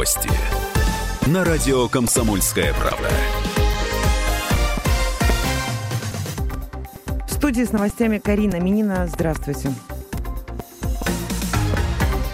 [0.00, 0.30] Новости.
[1.26, 3.10] На радио «Комсомольская правда».
[7.28, 9.06] В студии с новостями Карина Минина.
[9.06, 9.74] Здравствуйте.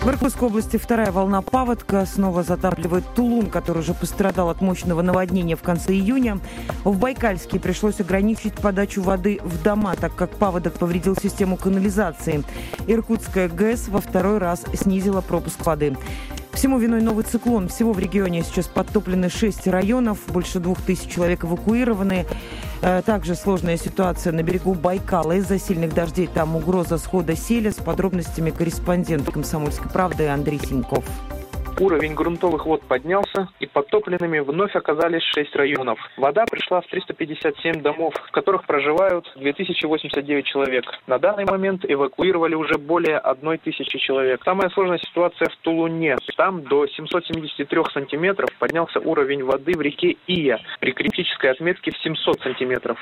[0.01, 5.57] В Иркутской области вторая волна паводка снова затапливает Тулун, который уже пострадал от мощного наводнения
[5.57, 6.39] в конце июня.
[6.85, 12.45] В Байкальске пришлось ограничить подачу воды в дома, так как паводок повредил систему канализации.
[12.87, 15.97] Иркутская ГЭС во второй раз снизила пропуск воды.
[16.57, 17.69] Всему виной новый циклон.
[17.69, 22.25] Всего в регионе сейчас подтоплены 6 районов, больше двух тысяч человек эвакуированы.
[22.81, 25.33] Э, также сложная ситуация на берегу Байкала.
[25.33, 27.73] Из-за сильных дождей там угроза схода селя.
[27.73, 31.05] С подробностями корреспондент «Комсомольской правды» Андрей Синьков.
[31.79, 35.99] Уровень грунтовых вод поднялся, и подтопленными вновь оказались шесть районов.
[36.17, 40.85] Вода пришла в 357 домов, в которых проживают 2089 человек.
[41.07, 44.41] На данный момент эвакуировали уже более одной тысячи человек.
[44.43, 46.17] Самая сложная ситуация в Тулуне.
[46.39, 52.41] Там до 773 сантиметров поднялся уровень воды в реке Ия при критической отметке в 700
[52.41, 52.99] сантиметров.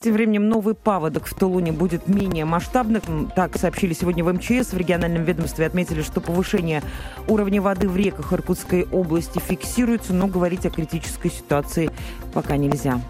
[0.00, 3.32] Тем временем новый паводок в Тулуне будет менее масштабным.
[3.34, 4.72] Так сообщили сегодня в МЧС.
[4.72, 6.84] В региональном ведомстве отметили, что повышение
[7.26, 11.90] уровня воды в реках Иркутской области фиксируется, но говорить о критической ситуации
[12.32, 13.00] пока нельзя.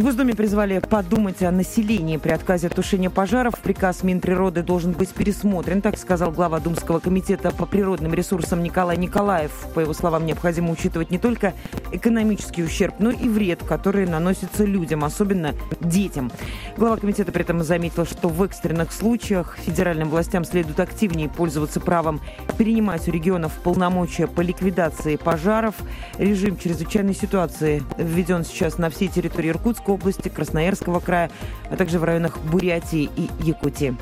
[0.00, 3.52] В Госдуме призвали подумать о населении при отказе от тушения пожаров.
[3.60, 9.52] Приказ Минприроды должен быть пересмотрен, так сказал глава Думского комитета по природным ресурсам Николай Николаев.
[9.74, 11.52] По его словам, необходимо учитывать не только
[11.92, 16.32] экономический ущерб, но и вред, который наносится людям, особенно детям.
[16.78, 22.22] Глава комитета при этом заметил, что в экстренных случаях федеральным властям следует активнее пользоваться правом
[22.56, 25.74] перенимать у регионов полномочия по ликвидации пожаров.
[26.16, 31.30] Режим чрезвычайной ситуации введен сейчас на всей территории Иркутска области, Красноярского края,
[31.70, 33.96] а также в районах Бурятии и Якутии.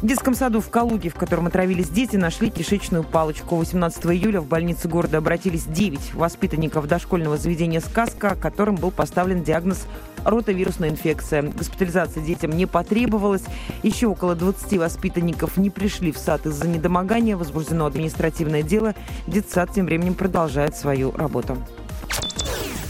[0.00, 3.56] В детском саду в Калуге, в котором отравились дети, нашли кишечную палочку.
[3.56, 9.86] 18 июля в больнице города обратились 9 воспитанников дошкольного заведения «Сказка», которым был поставлен диагноз
[10.24, 11.42] ротовирусная инфекция.
[11.42, 13.44] Госпитализация детям не потребовалась.
[13.82, 17.36] Еще около 20 воспитанников не пришли в сад из-за недомогания.
[17.36, 18.94] Возбуждено административное дело.
[19.26, 21.58] Детсад тем временем продолжает свою работу.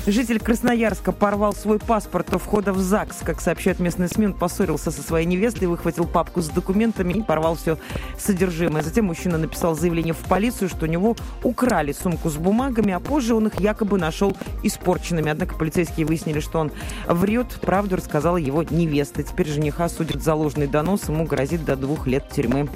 [0.06, 3.18] Житель Красноярска порвал свой паспорт у входа в ЗАГС.
[3.22, 7.54] Как сообщают местные СМИ, он поссорился со своей невестой, выхватил папку с документами и порвал
[7.54, 7.76] все
[8.18, 8.82] содержимое.
[8.82, 13.34] Затем мужчина написал заявление в полицию, что у него украли сумку с бумагами, а позже
[13.34, 15.30] он их якобы нашел испорченными.
[15.30, 16.72] Однако полицейские выяснили, что он
[17.06, 17.58] врет.
[17.60, 19.22] Правду рассказала его невеста.
[19.22, 21.08] Теперь жениха судят за ложный донос.
[21.08, 22.70] Ему грозит до двух лет тюрьмы.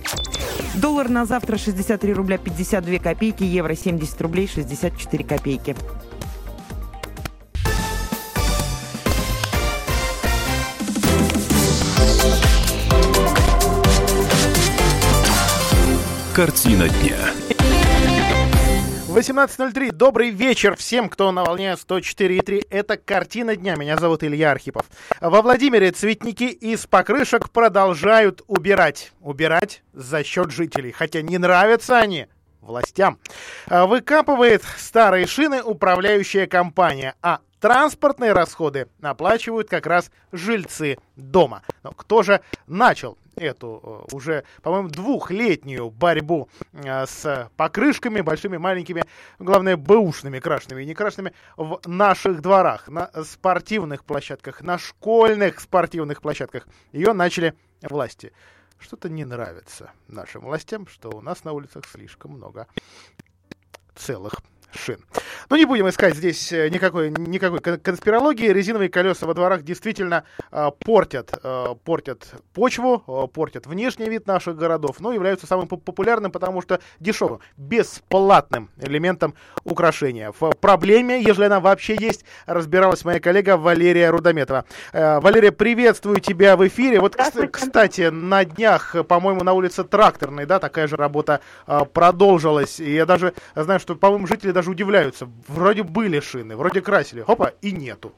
[0.75, 5.75] Доллар на завтра 63 рубля 52 копейки, евро 70 рублей 64 копейки.
[16.35, 17.17] Картина дня.
[19.07, 19.93] 18.03.
[19.93, 22.67] Добрый вечер всем, кто на волне 104.3.
[22.71, 23.77] Это «Картина дня».
[23.77, 24.87] Меня зовут Илья Архипов.
[25.21, 29.13] Во Владимире цветники из покрышек продолжают убирать.
[29.21, 30.91] Убирать за счет жителей.
[30.91, 32.27] Хотя не нравятся они
[32.61, 33.21] властям.
[33.69, 41.63] Выкапывает старые шины управляющая компания, а транспортные расходы оплачивают как раз жильцы дома.
[41.85, 49.05] Но кто же начал эту э, уже, по-моему, двухлетнюю борьбу э, с покрышками, большими, маленькими,
[49.39, 56.67] главное, бэушными, крашенными и некрашенными в наших дворах, на спортивных площадках, на школьных спортивных площадках.
[56.93, 58.33] Ее начали власти.
[58.79, 62.67] Что-то не нравится нашим властям, что у нас на улицах слишком много
[63.95, 64.43] целых
[64.77, 64.99] шин.
[65.51, 68.49] Но не будем искать здесь э, никакой, никакой конспирологии.
[68.49, 74.57] Резиновые колеса во дворах действительно э, портят, э, портят почву, э, портят внешний вид наших
[74.57, 79.35] городов, но являются самым популярным, потому что дешевым, бесплатным элементом
[79.65, 80.33] украшения.
[80.39, 84.65] В проблеме, если она вообще есть, разбиралась моя коллега Валерия Рудометова.
[84.93, 87.01] Э, Валерия, приветствую тебя в эфире.
[87.01, 87.17] Вот,
[87.51, 92.81] кстати, на днях, по-моему, на улице Тракторной, да, такая же работа э, продолжилась.
[92.81, 95.29] И я даже знаю, что, по-моему, жители даже даже удивляются.
[95.49, 98.13] Вроде были шины, вроде красили, хопа, и нету.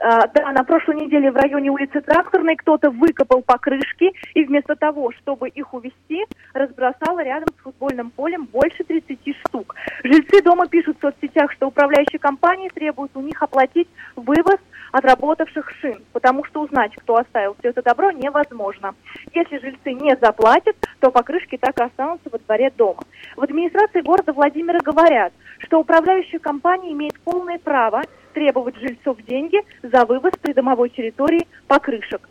[0.00, 5.12] А, да, на прошлой неделе в районе улицы Тракторной кто-то выкопал покрышки и вместо того,
[5.12, 9.74] чтобы их увезти, разбросал рядом с футбольным полем больше 30 штук.
[10.02, 14.58] Жильцы дома пишут в соцсетях, что управляющие компании требуют у них оплатить вывоз
[14.92, 18.94] отработавших шин, потому что узнать, кто оставил все это добро, невозможно.
[19.34, 23.02] Если жильцы не заплатят, то покрышки так и останутся во дворе дома.
[23.36, 28.02] В администрации города Владимира говорят, что управляющая компания имеет полное право
[28.32, 32.28] требовать жильцов деньги за вывоз придомовой территории покрышек.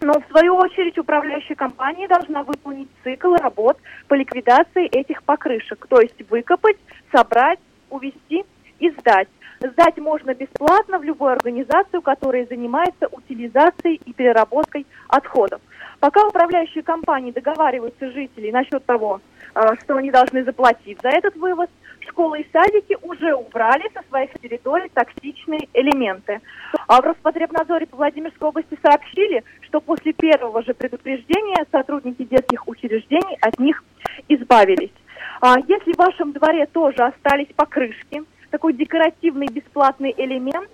[0.00, 3.78] Но, в свою очередь, управляющая компания должна выполнить цикл работ
[4.08, 5.86] по ликвидации этих покрышек.
[5.88, 6.76] То есть выкопать,
[7.10, 8.44] собрать, увезти
[8.78, 9.28] и сдать.
[9.60, 15.60] Сдать можно бесплатно в любую организацию, которая занимается утилизацией и переработкой отходов.
[16.00, 19.20] Пока управляющие компании договариваются с жителей насчет того,
[19.54, 21.68] а, что они должны заплатить за этот вывоз,
[22.06, 26.40] школы и садики уже убрали со своих территорий токсичные элементы.
[26.86, 33.38] А в Роспотребнадзоре по Владимирской области сообщили, что после первого же предупреждения сотрудники детских учреждений
[33.40, 33.82] от них
[34.28, 34.92] избавились.
[35.40, 40.68] А если в вашем дворе тоже остались покрышки, такой декоративный бесплатный элемент,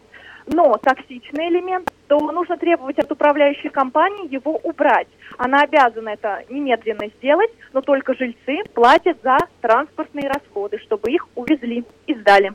[0.47, 5.09] но токсичный элемент, то нужно требовать от управляющей компании его убрать.
[5.39, 11.85] Она обязана это немедленно сделать, но только жильцы платят за транспортные расходы, чтобы их увезли
[12.07, 12.53] и сдали.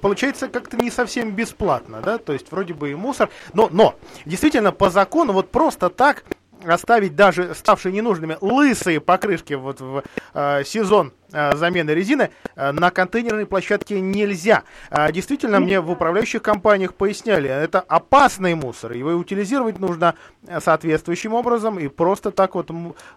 [0.00, 2.18] Получается как-то не совсем бесплатно, да?
[2.18, 6.24] То есть вроде бы и мусор, но, но действительно по закону вот просто так
[6.66, 10.02] оставить даже ставшие ненужными лысые покрышки вот в
[10.34, 14.62] э, сезон э, замены резины э, на контейнерной площадке нельзя.
[14.90, 20.14] Э, действительно, мне в управляющих компаниях поясняли, это опасный мусор, его утилизировать нужно
[20.46, 22.70] э, соответствующим образом, и просто так вот,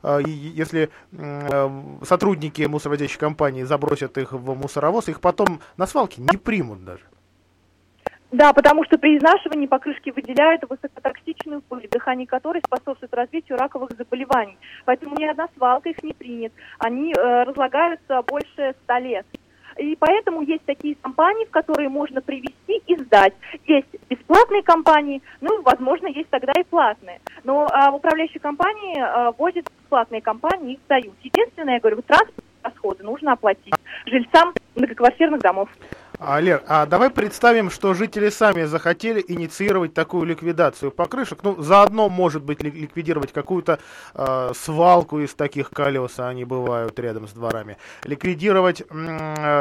[0.03, 1.69] э, если э,
[2.07, 7.03] сотрудники мусороводящей компании забросят их в мусоровоз, их потом на свалке не примут даже.
[8.37, 14.59] Да, потому что при изнашивании покрышки выделяют высокотоксичную пыль, дыхание которой способствует развитию раковых заболеваний.
[14.85, 16.53] Поэтому ни одна свалка их не принят.
[16.77, 19.25] Они э, разлагаются больше ста лет.
[19.77, 23.33] И поэтому есть такие компании, в которые можно привести и сдать.
[23.65, 27.19] Есть бесплатные компании, ну, возможно, есть тогда и платные.
[27.43, 31.15] Но а, управляющие компании а, возят бесплатные компании и сдают.
[31.23, 35.69] Единственное, я говорю, транспортные расходы нужно оплатить жильцам многоквартирных домов.
[36.19, 41.43] А, Лер, а давай представим, что жители сами захотели инициировать такую ликвидацию покрышек.
[41.43, 43.77] Ну, заодно, может быть, ликвидировать какую-то
[44.15, 47.77] э, свалку из таких колес, а они бывают рядом с дворами.
[48.03, 48.83] Ликвидировать, э,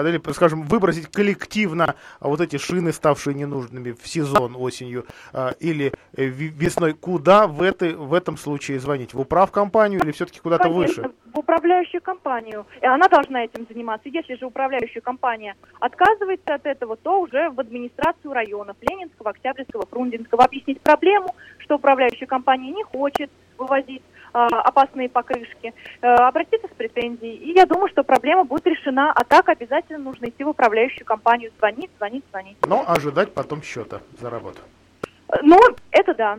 [0.09, 6.95] или, скажем, выбросить коллективно вот эти шины, ставшие ненужными в сезон осенью э, или весной.
[6.95, 9.13] Куда в, этой, в этом случае звонить?
[9.13, 11.11] В управкомпанию или все-таки куда-то выше?
[11.37, 12.67] в управляющую компанию.
[12.81, 14.09] И она должна этим заниматься.
[14.17, 20.45] Если же управляющая компания отказывается от этого, то уже в администрацию районов Ленинского, Октябрьского, Фрунзенского
[20.45, 24.01] объяснить проблему, что управляющая компания не хочет вывозить
[24.33, 27.37] э, опасные покрышки, э, обратиться с претензией.
[27.37, 31.53] И я думаю, что проблема будет решена, а так обязательно нужно идти в управляющую компанию,
[31.59, 32.57] звонить, звонить, звонить.
[32.67, 34.61] Но ожидать потом счета за работу.
[35.43, 36.39] Ну, это да.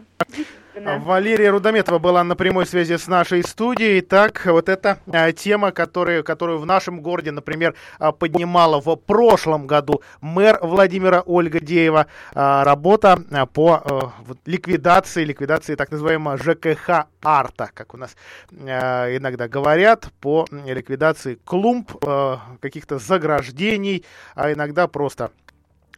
[0.76, 4.02] Валерия Рудометова была на прямой связи с нашей студией.
[4.02, 9.66] Так, вот эта а, тема, которая, которую в нашем городе, например, а, поднимала в прошлом
[9.66, 12.06] году мэр Владимира Ольга Деева.
[12.36, 14.12] А, работа а, по а,
[14.46, 18.16] ликвидации, ликвидации так называемого ЖКХ арта, как у нас
[18.52, 24.06] а, иногда говорят, по ликвидации клумб, а, каких-то заграждений,
[24.36, 25.32] а иногда просто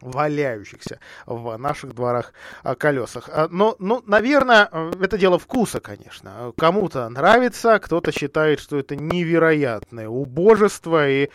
[0.01, 3.29] валяющихся в наших дворах а, колесах.
[3.31, 6.53] А, но, ну, наверное, э, это дело вкуса, конечно.
[6.57, 11.29] Кому-то нравится, кто-то считает, что это невероятное убожество и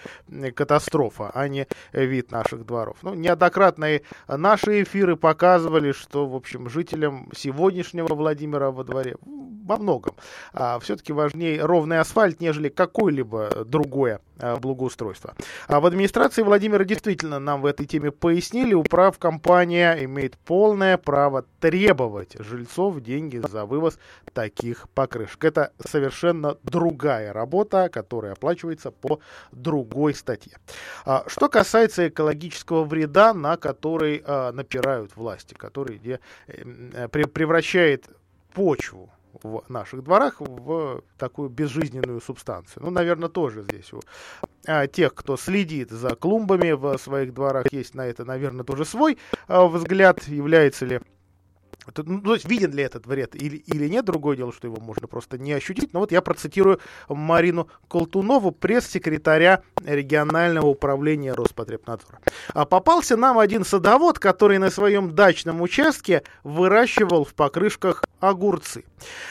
[0.55, 2.97] катастрофа, а не вид наших дворов.
[3.03, 9.17] Ну, неоднократно наши эфиры показывали, что, в общем, жителям сегодняшнего Владимира во дворе
[9.65, 10.15] во многом
[10.53, 15.35] а, все-таки важнее ровный асфальт, нежели какое-либо другое а, благоустройство.
[15.69, 20.97] А в администрации Владимира действительно нам в этой теме пояснили, объяснили, управ компания имеет полное
[20.97, 23.99] право требовать жильцов деньги за вывоз
[24.33, 25.45] таких покрышек.
[25.45, 29.21] Это совершенно другая работа, которая оплачивается по
[29.53, 30.57] другой статье.
[31.05, 36.01] А, что касается экологического вреда, на который а, напирают власти, который
[36.47, 38.09] э, превращает
[38.53, 39.11] почву
[39.43, 42.85] в наших дворах в такую безжизненную субстанцию.
[42.85, 44.01] Ну, наверное, тоже здесь у
[44.87, 49.67] тех, кто следит за клумбами в своих дворах, есть на это, наверное, тоже свой а,
[49.67, 51.01] взгляд, является ли
[51.97, 55.07] ну, то есть виден ли этот вред или, или нет, другое дело, что его можно
[55.07, 55.93] просто не ощутить.
[55.93, 62.21] Но вот я процитирую Марину Колтунову, пресс-секретаря регионального управления Роспотребнадзора.
[62.53, 68.85] А попался нам один садовод, который на своем дачном участке выращивал в покрышках огурцы.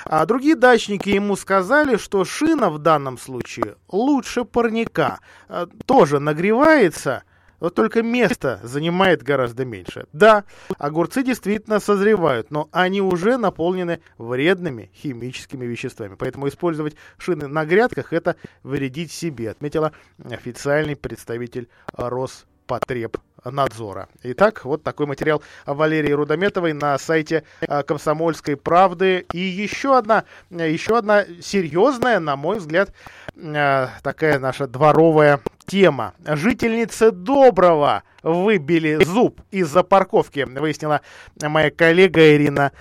[0.06, 5.20] А другие дачники ему сказали, что шина в данном случае лучше парника.
[5.48, 7.24] А, тоже нагревается,
[7.64, 10.06] вот только место занимает гораздо меньше.
[10.12, 10.44] Да,
[10.78, 16.16] огурцы действительно созревают, но они уже наполнены вредными химическими веществами.
[16.20, 19.94] Поэтому использовать шины на грядках это вредить себе, отметила
[20.30, 23.33] официальный представитель Роспотребнадзора.
[23.46, 24.08] Надзора.
[24.24, 29.26] Итак, вот такой материал Валерии Рудометовой на сайте а, «Комсомольской правды».
[29.34, 32.94] И еще одна, еще одна серьезная, на мой взгляд,
[33.36, 36.14] а, такая наша дворовая тема.
[36.26, 41.02] Жительницы Доброго выбили зуб из-за парковки, выяснила
[41.42, 42.72] моя коллега Ирина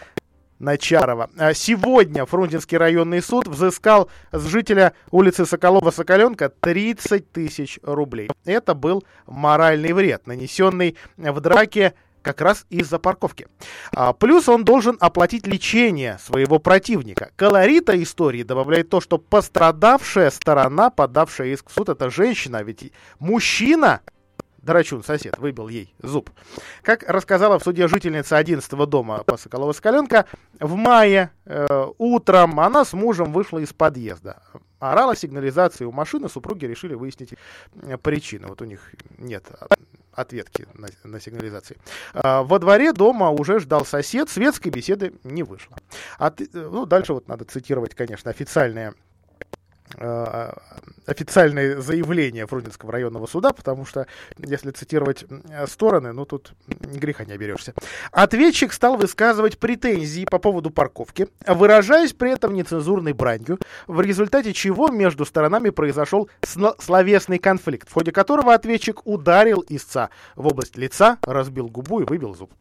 [0.62, 1.28] Начарова.
[1.36, 8.30] А сегодня Фрунзенский районный суд взыскал с жителя улицы Соколова-Соколенка 30 тысяч рублей.
[8.44, 13.48] Это был моральный вред, нанесенный в драке как раз из-за парковки.
[13.94, 17.32] А, плюс он должен оплатить лечение своего противника.
[17.34, 24.00] Колорита истории добавляет то, что пострадавшая сторона, подавшая иск в суд, это женщина, ведь мужчина
[24.62, 26.30] Драчун, сосед, выбил ей зуб.
[26.82, 30.24] Как рассказала в суде жительница 11 дома по Соколова-Скаленко,
[30.60, 34.40] в мае э, утром она с мужем вышла из подъезда.
[34.78, 37.34] Орала сигнализации у машины, супруги решили выяснить
[37.82, 38.48] э, причину.
[38.48, 39.44] Вот у них нет
[40.12, 41.76] ответки на, на сигнализации.
[42.14, 45.76] А, во дворе дома уже ждал сосед, светской беседы не вышло.
[46.18, 48.94] Э, ну, дальше вот надо цитировать, конечно, официальные
[49.98, 50.52] Э,
[51.04, 54.06] официальное заявление Фрунзенского районного суда, потому что,
[54.38, 55.24] если цитировать
[55.66, 57.74] стороны, ну тут греха не оберешься.
[58.12, 63.58] Ответчик стал высказывать претензии по поводу парковки, выражаясь при этом нецензурной бранью,
[63.88, 66.30] в результате чего между сторонами произошел
[66.78, 72.36] словесный конфликт, в ходе которого ответчик ударил истца в область лица, разбил губу и выбил
[72.36, 72.52] зуб.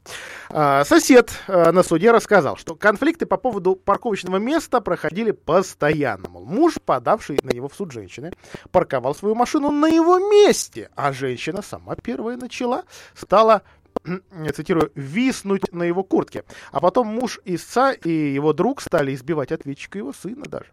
[0.49, 6.27] А, сосед э, на суде рассказал, что конфликты по поводу парковочного места проходили постоянно.
[6.29, 8.31] Муж, подав подавшей на него в суд женщины,
[8.71, 12.83] парковал свою машину на его месте, а женщина сама первая начала,
[13.15, 13.63] стала
[14.05, 16.43] я цитирую, виснуть на его куртке.
[16.71, 20.67] А потом муж истца и его друг стали избивать ответчика его сына даже.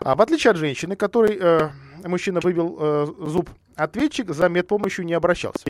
[0.00, 1.70] А в отличие от женщины, которой э,
[2.04, 5.66] мужчина выбил э, зуб, ответчик за медпомощью не обращался.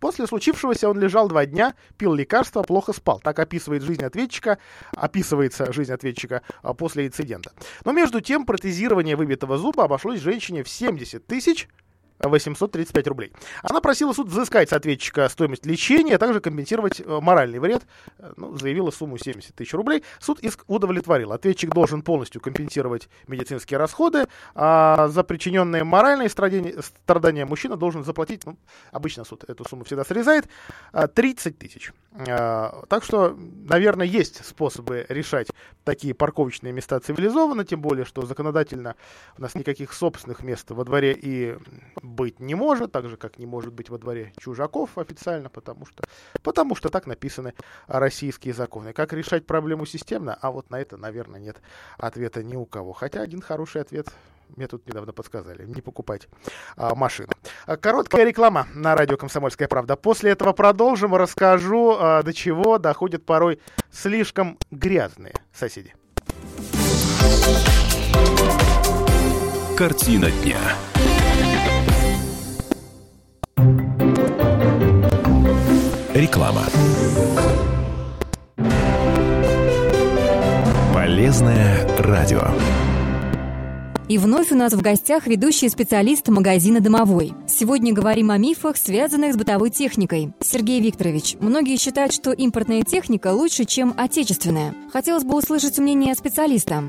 [0.00, 3.20] После случившегося он лежал два дня, пил лекарства, плохо спал.
[3.20, 4.58] Так описывает жизнь ответчика,
[4.94, 7.52] описывается жизнь ответчика а, после инцидента.
[7.84, 11.68] Но между тем протезирование выбитого зуба обошлось женщине в 70 тысяч
[12.20, 13.32] 835 рублей.
[13.62, 17.82] Она просила суд взыскать с ответчика стоимость лечения, а также компенсировать э, моральный вред.
[18.18, 20.02] Э, ну, заявила сумму 70 тысяч рублей.
[20.18, 21.32] Суд иск удовлетворил.
[21.32, 28.56] Ответчик должен полностью компенсировать медицинские расходы, а за причиненные моральные страдания, мужчина должен заплатить, ну,
[28.92, 30.48] обычно суд эту сумму всегда срезает,
[31.14, 31.92] 30 а, тысяч.
[32.16, 35.48] Так что, наверное, есть способы решать
[35.84, 38.96] такие парковочные места цивилизованно, тем более, что законодательно
[39.36, 41.56] у нас никаких собственных мест во дворе и
[42.08, 46.02] быть не может, так же, как не может быть во дворе чужаков официально, потому что,
[46.42, 47.54] потому что так написаны
[47.86, 48.92] российские законы.
[48.92, 50.36] Как решать проблему системно?
[50.40, 51.60] А вот на это, наверное, нет
[51.98, 52.92] ответа ни у кого.
[52.92, 54.08] Хотя один хороший ответ
[54.56, 56.28] мне тут недавно подсказали, не покупать
[56.76, 57.28] а, машину.
[57.66, 59.96] А, короткая реклама на радио «Комсомольская правда».
[59.96, 63.60] После этого продолжим, расскажу, а, до чего доходят порой
[63.92, 65.94] слишком грязные соседи.
[69.76, 70.58] Картина дня.
[76.18, 76.64] Реклама.
[80.92, 82.42] Полезное радио.
[84.08, 87.34] И вновь у нас в гостях ведущий специалист магазина «Домовой».
[87.46, 90.32] Сегодня говорим о мифах, связанных с бытовой техникой.
[90.40, 94.74] Сергей Викторович, многие считают, что импортная техника лучше, чем отечественная.
[94.92, 96.88] Хотелось бы услышать мнение специалиста.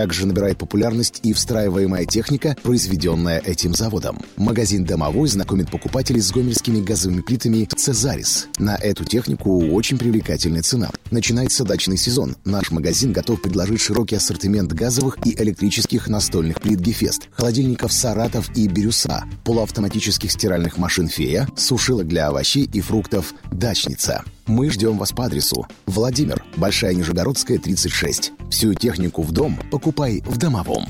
[0.01, 4.19] Также набирает популярность и встраиваемая техника, произведенная этим заводом.
[4.35, 8.47] Магазин «Домовой» знакомит покупателей с гомельскими газовыми плитами «Цезарис».
[8.57, 10.89] На эту технику очень привлекательная цена.
[11.11, 12.35] Начинается дачный сезон.
[12.45, 18.67] Наш магазин готов предложить широкий ассортимент газовых и электрических настольных плит «Гефест», холодильников «Саратов» и
[18.67, 24.23] «Бирюса», полуавтоматических стиральных машин «Фея», сушилок для овощей и фруктов «Дачница».
[24.51, 28.33] Мы ждем вас по адресу Владимир, Большая Нижегородская, 36.
[28.49, 30.87] Всю технику в дом покупай в Домовом.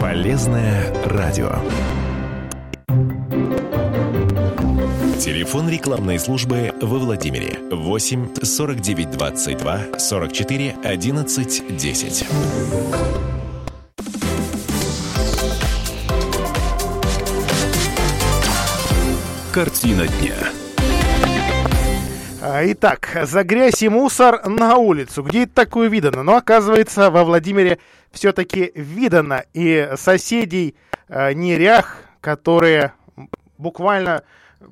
[0.00, 1.58] Полезное радио.
[5.18, 12.26] Телефон рекламной службы во Владимире 8 49 22 44 11 10.
[19.52, 20.57] Картина дня.
[22.40, 25.24] А, Итак, за грязь и мусор на улицу.
[25.24, 26.22] Где это такое видано?
[26.22, 27.78] Но оказывается, во Владимире
[28.12, 29.44] все-таки видано.
[29.54, 30.76] И соседей
[31.08, 32.92] э, нерях, которые
[33.58, 34.22] буквально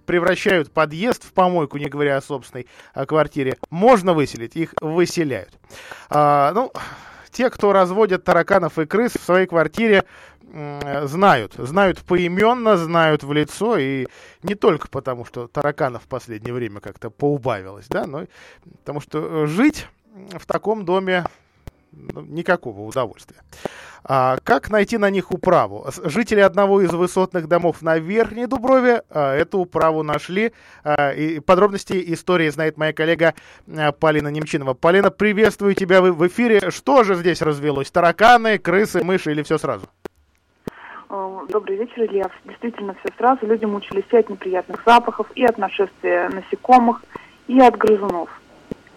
[0.04, 5.58] превращают подъезд в помойку, не говоря о собственной э, квартире, можно выселить, их выселяют.
[6.08, 6.72] А, ну,
[7.32, 10.04] те, кто разводят тараканов и крыс в своей квартире,
[10.52, 11.54] знают.
[11.56, 13.76] Знают поименно, знают в лицо.
[13.78, 14.06] И
[14.42, 18.26] не только потому, что тараканов в последнее время как-то поубавилось, да, но
[18.78, 19.86] потому что э, жить
[20.38, 21.24] в таком доме
[21.92, 23.38] ну, никакого удовольствия.
[24.04, 25.86] А, как найти на них управу?
[26.04, 30.52] Жители одного из высотных домов на Верхней Дуброве а, эту управу нашли.
[30.84, 33.34] А, и подробности истории знает моя коллега
[33.98, 34.74] Полина Немчинова.
[34.74, 36.70] Полина, приветствую тебя в, в эфире.
[36.70, 37.90] Что же здесь развелось?
[37.90, 39.88] Тараканы, крысы, мыши или все сразу?
[41.44, 42.30] Добрый вечер, Илья.
[42.46, 43.46] Действительно, все сразу.
[43.46, 47.04] Люди мучились и от неприятных запахов, и от нашествия насекомых,
[47.46, 48.30] и от грызунов.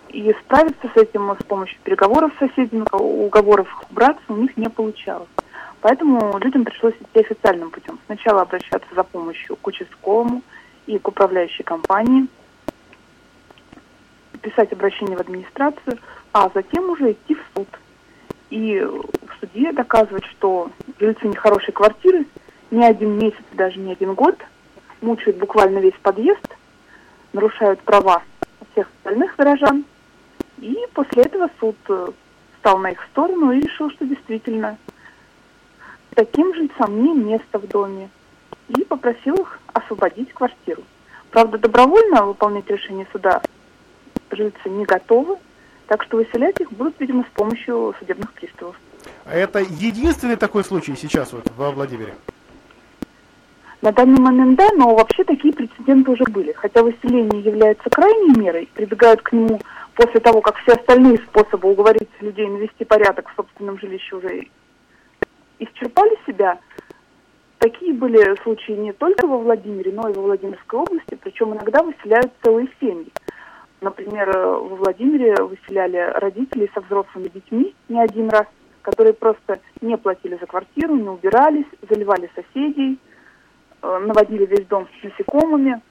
[0.07, 5.27] И справиться с этим с помощью переговоров с соседями, уговоров убраться у них не получалось.
[5.81, 7.99] Поэтому людям пришлось идти официальным путем.
[8.05, 10.41] Сначала обращаться за помощью к участковому
[10.87, 12.27] и к управляющей компании,
[14.41, 15.99] писать обращение в администрацию,
[16.31, 17.67] а затем уже идти в суд.
[18.49, 22.25] И в суде доказывать, что жильцы нехорошей квартиры
[22.71, 24.35] не один месяц, даже не один год
[25.01, 26.45] мучают буквально весь подъезд,
[27.33, 28.21] нарушают права
[28.71, 29.85] всех остальных горожан.
[30.59, 32.07] И после этого суд э,
[32.59, 34.77] стал на их сторону и решил, что действительно
[36.15, 38.09] таким жильцам не место в доме.
[38.67, 40.83] И попросил их освободить квартиру.
[41.31, 43.41] Правда, добровольно выполнять решение суда
[44.31, 45.37] жильцы не готовы,
[45.87, 48.75] так что выселять их будут, видимо, с помощью судебных приставов.
[49.25, 52.13] А Это единственный такой случай сейчас вот во Владимире?
[53.81, 56.51] На данный момент да, но вообще такие прецеденты уже были.
[56.51, 59.59] Хотя выселение является крайней мерой, прибегают к нему
[59.95, 64.47] после того, как все остальные способы уговорить людей навести порядок в собственном жилище уже
[65.59, 66.59] исчерпали себя.
[67.59, 72.31] Такие были случаи не только во Владимире, но и во Владимирской области, причем иногда выселяют
[72.41, 73.11] целые семьи.
[73.81, 78.45] Например, э, во Владимире выселяли родителей со взрослыми детьми не один раз,
[78.81, 82.99] которые просто не платили за квартиру, не убирались, заливали соседей,
[83.81, 85.81] э, наводили весь дом с насекомыми.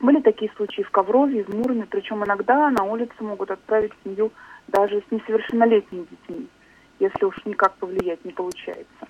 [0.00, 4.30] Были такие случаи в Коврове, в Муроме, причем иногда на улице могут отправить семью
[4.68, 6.48] даже с несовершеннолетними детьми,
[7.00, 9.08] если уж никак повлиять не получается.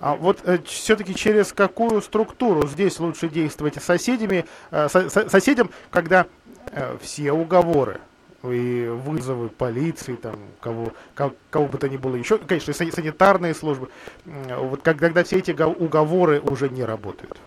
[0.00, 6.26] А вот все-таки через какую структуру здесь лучше действовать соседями, э, со- соседям, когда
[6.70, 8.00] э, все уговоры
[8.44, 12.90] и вызовы полиции, там, кого, ко- кого бы то ни было еще, конечно, и сани-
[12.90, 13.88] санитарные службы,
[14.24, 17.38] вот как- когда все эти го- уговоры уже не работают.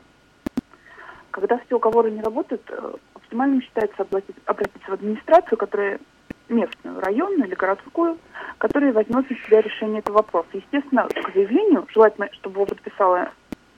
[1.31, 5.99] Когда все уговоры не работают, э, оптимальным считается обратить- обратиться в администрацию, которая
[6.47, 8.17] местную, районную или городскую,
[8.57, 10.47] которая возьмет на себя решение этого вопроса.
[10.53, 13.31] Естественно, к заявлению желательно, чтобы его подписала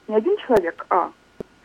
[0.08, 1.12] не один человек, а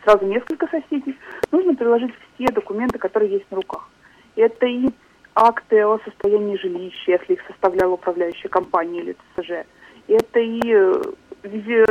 [0.05, 1.19] сразу несколько соседей,
[1.51, 3.89] нужно приложить все документы, которые есть на руках.
[4.37, 4.89] Это и
[5.35, 9.67] акты о состоянии жилища, если их составляла управляющая компания или ТСЖ.
[10.09, 11.03] Это и э,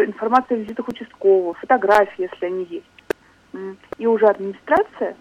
[0.06, 2.86] информация о визитах участкового, фотографии, если они есть.
[3.98, 5.16] И уже администрация,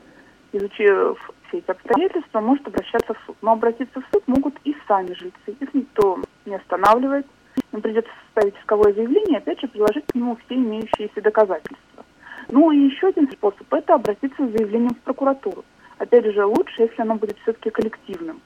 [0.52, 3.36] изучив все эти обстоятельства, может обращаться в суд.
[3.42, 5.56] Но обратиться в суд могут и сами жильцы.
[5.58, 7.26] Их никто не останавливает.
[7.72, 12.04] Им придется составить исковое заявление, опять же, приложить к нему все имеющиеся доказательства.
[12.48, 15.64] Ну и еще один способ– это обратиться с заявлением в прокуратуру.
[16.00, 18.40] Опять же, лучше, если оно будет все-таки коллективным,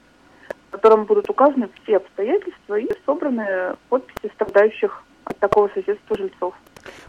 [0.67, 6.53] в котором будут указаны все обстоятельства и собраны подписи страдающих от такого соседства жильцов.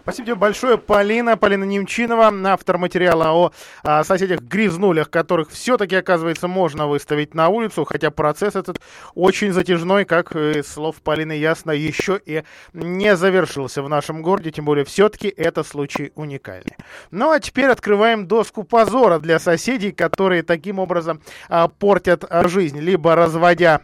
[0.03, 1.37] Спасибо тебе большое, Полина.
[1.37, 8.11] Полина Немчинова, автор материала о, о соседях-грязнулях, которых все-таки, оказывается, можно выставить на улицу, хотя
[8.11, 8.81] процесс этот
[9.15, 14.65] очень затяжной, как из слов Полины ясно, еще и не завершился в нашем городе, тем
[14.65, 16.77] более все-таки это случай уникальный.
[17.11, 22.79] Ну а теперь открываем доску позора для соседей, которые таким образом а, портят а, жизнь,
[22.79, 23.83] либо разводя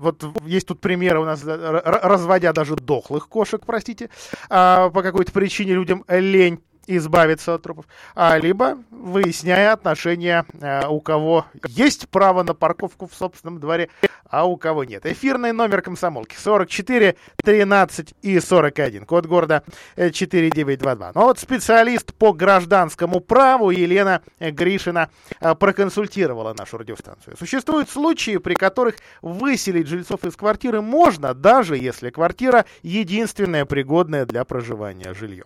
[0.00, 4.10] вот есть тут примеры у нас, разводя даже дохлых кошек, простите,
[4.48, 6.60] а, по какой-то причине людям лень
[6.96, 13.14] избавиться от трупов, а, либо выясняя отношения, а, у кого есть право на парковку в
[13.14, 13.90] собственном дворе,
[14.28, 15.06] а у кого нет.
[15.06, 19.62] Эфирный номер комсомолки 44 13 и 41, код города
[19.96, 20.92] 4922.
[20.92, 27.36] Э, Но ну вот специалист по гражданскому праву Елена Гришина а, проконсультировала нашу радиостанцию.
[27.36, 34.44] Существуют случаи, при которых выселить жильцов из квартиры можно, даже если квартира единственная пригодная для
[34.44, 35.44] проживания жилье.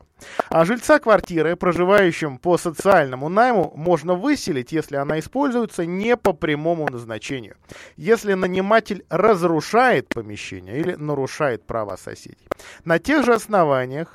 [0.48, 6.32] А жильца квартиры квартиры, проживающим по социальному найму, можно выселить, если она используется не по
[6.32, 7.56] прямому назначению.
[7.96, 12.48] Если наниматель разрушает помещение или нарушает права соседей.
[12.84, 14.14] На тех же основаниях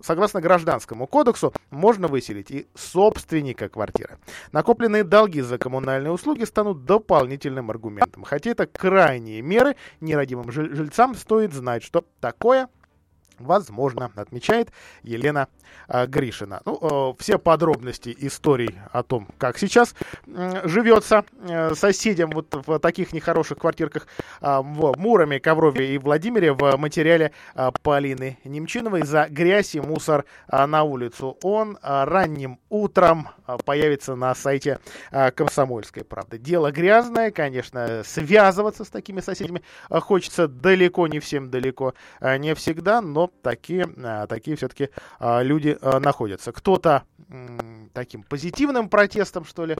[0.00, 4.18] согласно гражданскому кодексу, можно выселить и собственника квартиры.
[4.50, 8.24] Накопленные долги за коммунальные услуги станут дополнительным аргументом.
[8.24, 12.68] Хотя это крайние меры, нерадивым жильцам стоит знать, что такое
[13.38, 14.70] возможно, отмечает
[15.02, 15.48] Елена
[15.88, 16.60] а, Гришина.
[16.64, 19.94] Ну, все подробности историй о том, как сейчас
[20.64, 24.06] живется э, соседям вот в таких нехороших квартирках
[24.40, 30.24] а, в Муроме, Коврове и Владимире в материале а, Полины Немчиновой «За грязь и мусор
[30.50, 31.36] на улицу».
[31.42, 33.28] Он ранним утром
[33.64, 34.78] появится на сайте
[35.10, 36.38] Комсомольской правды.
[36.38, 43.21] Дело грязное, конечно, связываться с такими соседями хочется далеко, не всем далеко, не всегда, но
[43.28, 46.52] такие, а, такие все-таки а, люди а, находятся.
[46.52, 47.04] Кто-то
[47.94, 49.78] таким позитивным протестом, что ли,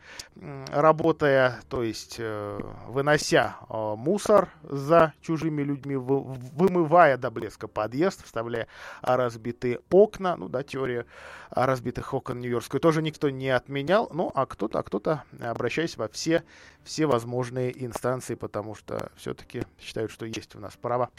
[0.71, 8.69] работая, то есть э, вынося мусор за чужими людьми, вымывая до блеска подъезд, вставляя
[9.03, 11.05] разбитые окна, ну да, теория
[11.51, 16.45] разбитых окон Нью-Йоркской тоже никто не отменял, ну а кто-то, а кто-то обращаясь во все,
[16.85, 21.11] все возможные инстанции, потому что все-таки считают, что есть у нас право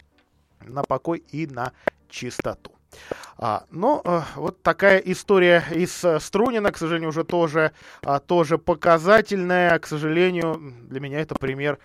[0.66, 1.72] на покой и на
[2.14, 2.72] чистоту.
[3.36, 7.72] А, но а, вот такая история из а, Струнина, к сожалению, уже тоже,
[8.02, 9.76] а, тоже показательная.
[9.78, 11.78] К сожалению, для меня это пример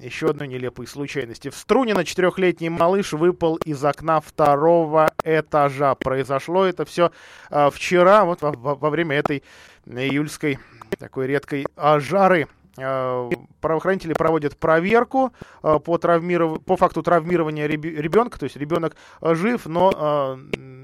[0.00, 1.50] еще одной нелепой случайности.
[1.50, 5.94] В Струнино четырехлетний малыш выпал из окна второго этажа.
[5.94, 7.12] Произошло это все
[7.50, 9.42] а, вчера, вот во, во время этой
[9.86, 10.58] июльской
[10.98, 12.48] такой редкой а, жары.
[12.80, 16.62] Э, правоохранители проводят проверку э, по, травмиров...
[16.64, 20.38] по факту травмирования ребенка, то есть ребенок э, жив, но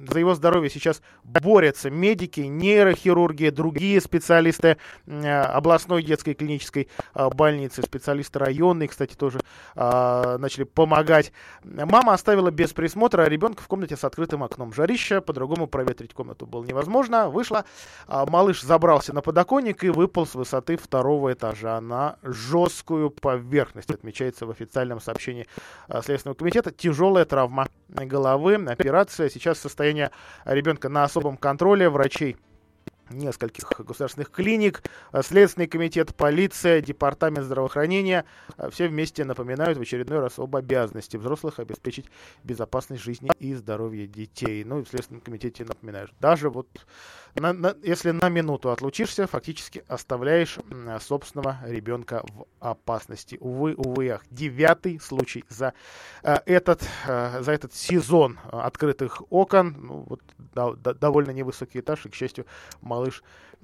[0.09, 8.89] за его здоровье сейчас борются медики, нейрохирурги, другие специалисты областной детской клинической больницы, специалисты районной,
[8.89, 9.41] кстати, тоже
[9.75, 11.33] начали помогать.
[11.65, 14.73] Мама оставила без присмотра ребенка в комнате с открытым окном.
[14.73, 17.29] Жарища, по-другому проветрить комнату было невозможно.
[17.29, 17.65] Вышла,
[18.09, 24.51] малыш забрался на подоконник и выпал с высоты второго этажа на жесткую поверхность, отмечается в
[24.51, 25.47] официальном сообщении
[25.89, 26.71] а, Следственного комитета.
[26.71, 29.29] Тяжелая травма головы, операция.
[29.29, 30.11] Сейчас состояние
[30.45, 32.37] ребенка на особом контроле врачей
[33.11, 38.25] нескольких государственных клиник, а, Следственный комитет, полиция, Департамент здравоохранения.
[38.57, 42.07] А, все вместе напоминают в очередной раз об обязанности взрослых обеспечить
[42.45, 44.65] безопасность жизни и здоровья детей.
[44.65, 46.13] Ну и в Следственном комитете напоминают.
[46.21, 46.69] Даже вот
[47.35, 50.59] на, на, если на минуту отлучишься, фактически оставляешь
[51.01, 53.37] собственного ребенка в опасности.
[53.41, 54.23] Увы, увы, ах.
[54.31, 55.75] Девятый случай за,
[56.23, 59.77] э, этот, э, за этот сезон открытых окон.
[59.79, 60.23] Ну, вот,
[60.55, 62.47] да, да, довольно невысокий этаж, и, к счастью,
[62.97, 63.23] малыш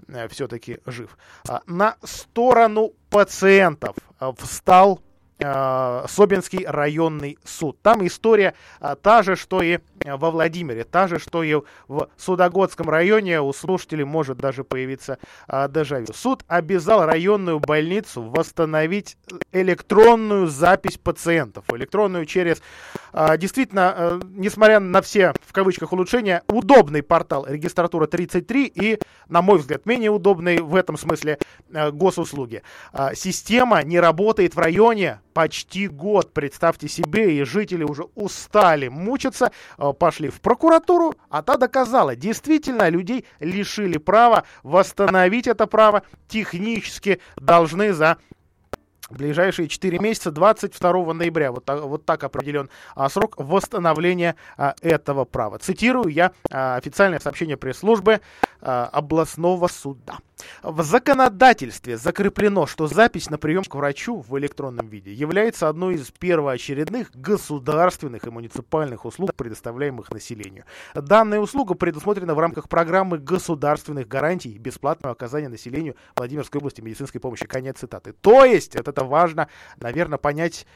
[0.09, 1.17] э, все-таки жив.
[1.49, 5.01] А, на сторону пациентов э, встал
[5.39, 7.79] э, Собинский районный суд.
[7.83, 8.55] Там история
[9.03, 11.55] та же, что и во Владимире, та же, что и
[11.89, 13.41] в Судогодском районе.
[13.41, 15.19] У слушателей может даже появиться
[15.49, 16.07] дежавю.
[16.15, 19.17] Суд обязал районную больницу восстановить
[19.53, 21.65] электронную запись пациентов.
[21.73, 22.63] Электронную через,
[23.37, 28.99] действительно, э, несмотря на все, в кавычках, улучшения, удобный портал регистратура 33 и,
[29.29, 31.39] на мой взгляд, менее удобный в этом смысле
[31.73, 32.63] э, госуслуги.
[32.93, 39.53] Э, система не работает в районе почти год, представьте себе, и жители уже устали мучиться,
[39.79, 47.21] э, пошли в прокуратуру, а та доказала, действительно, людей лишили права, восстановить это право технически
[47.37, 48.19] должны за
[49.13, 51.53] ближайшие 4 месяца, 22 ноября.
[51.53, 55.59] Вот так, вот так определен а, срок восстановления а, этого права.
[55.59, 58.21] Цитирую я а, официальное сообщение пресс-службы
[58.61, 60.19] а, областного суда.
[60.63, 66.11] В законодательстве закреплено, что запись на прием к врачу в электронном виде является одной из
[66.11, 70.65] первоочередных государственных и муниципальных услуг, предоставляемых населению.
[70.95, 77.47] Данная услуга предусмотрена в рамках программы государственных гарантий бесплатного оказания населению Владимирской области медицинской помощи.
[77.47, 78.13] Конец цитаты.
[78.13, 80.67] То есть, это важно, наверное, понять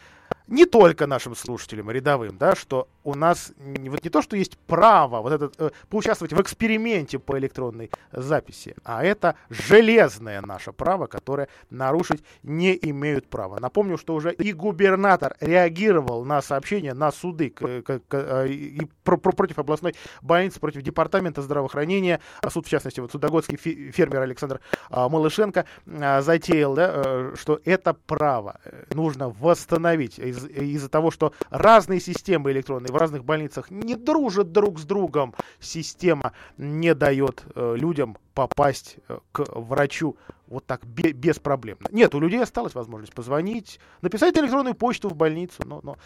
[0.48, 4.58] не только нашим слушателям рядовым, да, что у нас не, вот не то, что есть
[4.58, 11.06] право вот этот, э, поучаствовать в эксперименте по электронной записи, а это железное наше право,
[11.06, 13.58] которое нарушить не имеют права.
[13.60, 18.88] Напомню, что уже и губернатор реагировал на сообщения на суды к, к, к, э, и
[19.04, 24.22] про, про, против областной больницы, против департамента здравоохранения, а суд, в частности, вот судогодский фермер
[24.22, 28.60] Александр а, Малышенко а, затеял, да, а, что это право
[28.92, 34.84] нужно восстановить из-за того, что разные системы электронные в разных больницах не дружат друг с
[34.84, 35.34] другом.
[35.60, 41.78] Система не дает э, людям попасть э, к врачу вот так бе- без проблем.
[41.90, 45.96] Нет, у людей осталась возможность позвонить, написать электронную почту в больницу, но, но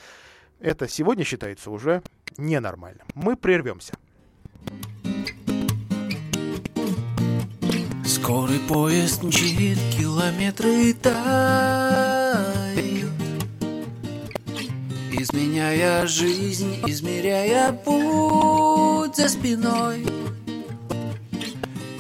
[0.61, 2.03] это сегодня считается уже
[2.37, 3.07] ненормальным.
[3.15, 3.95] Мы прервемся.
[8.05, 12.20] Скорый поезд мчит километры тают
[15.21, 20.07] Изменяя жизнь, измеряя путь за спиной.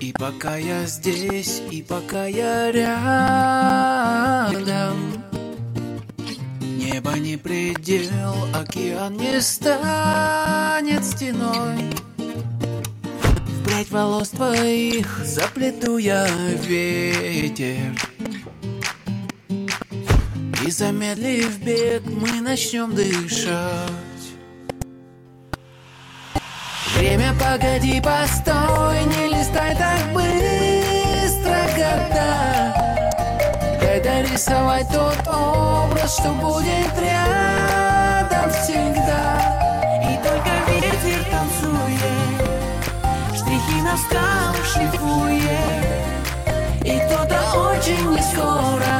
[0.00, 4.56] И пока я здесь, и пока я рядом
[6.62, 11.76] Небо не предел, океан не станет стеной.
[13.66, 16.26] В волос твоих заплету я
[16.66, 17.92] ветер
[20.66, 23.90] И замедлив бег, мы начнем дышать.
[26.94, 32.74] Время, погоди, постой, не листай так быстро года.
[33.80, 39.80] Дай дорисовать тот образ, что будет рядом всегда.
[40.02, 42.44] И только ветер танцует,
[43.34, 46.00] штрихи на скалах шлифует.
[46.84, 47.38] И кто-то
[47.70, 48.99] очень не скоро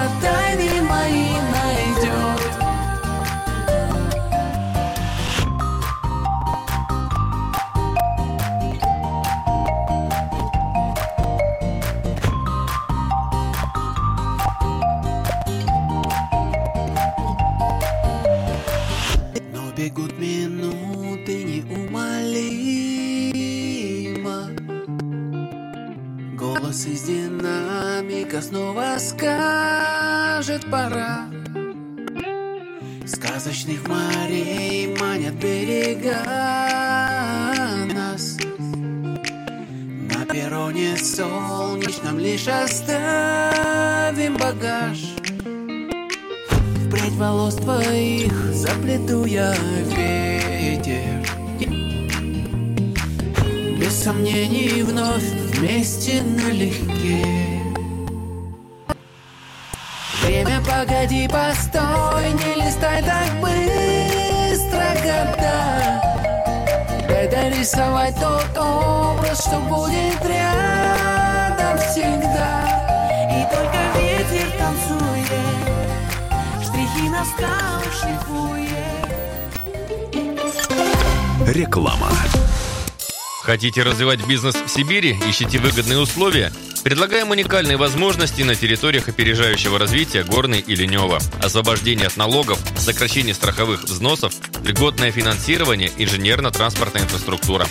[29.00, 31.26] скажет пора.
[33.06, 36.22] Сказочных морей манят берега
[37.94, 38.36] нас.
[40.12, 44.98] На перроне солнечном лишь оставим багаж.
[46.76, 49.54] В прядь волос твоих заплету я
[49.86, 51.26] ветер.
[53.78, 57.39] Без сомнений вновь вместе налегке
[61.00, 66.02] погоди, постой, не листай так быстро года
[67.08, 72.64] Дай дорисовать тот образ, что будет рядом всегда
[73.30, 75.30] И только ветер танцует,
[76.62, 78.70] штрихи на скалах шлифует
[81.54, 82.08] Реклама.
[83.42, 85.18] Хотите развивать бизнес в Сибири?
[85.26, 86.52] Ищите выгодные условия?
[86.82, 91.18] Предлагаем уникальные возможности на территориях опережающего развития Горной и Ленева.
[91.42, 94.32] Освобождение от налогов, сокращение страховых взносов,
[94.64, 97.66] льготное финансирование, инженерно-транспортная инфраструктура.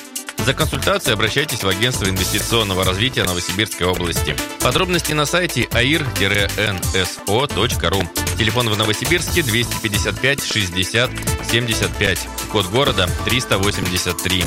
[0.45, 4.35] За консультацией обращайтесь в агентство инвестиционного развития Новосибирской области.
[4.61, 6.07] Подробности на сайте air-nso.ru.
[8.37, 11.11] Телефон в Новосибирске 255 60
[11.51, 12.27] 75.
[12.51, 14.45] Код города 383.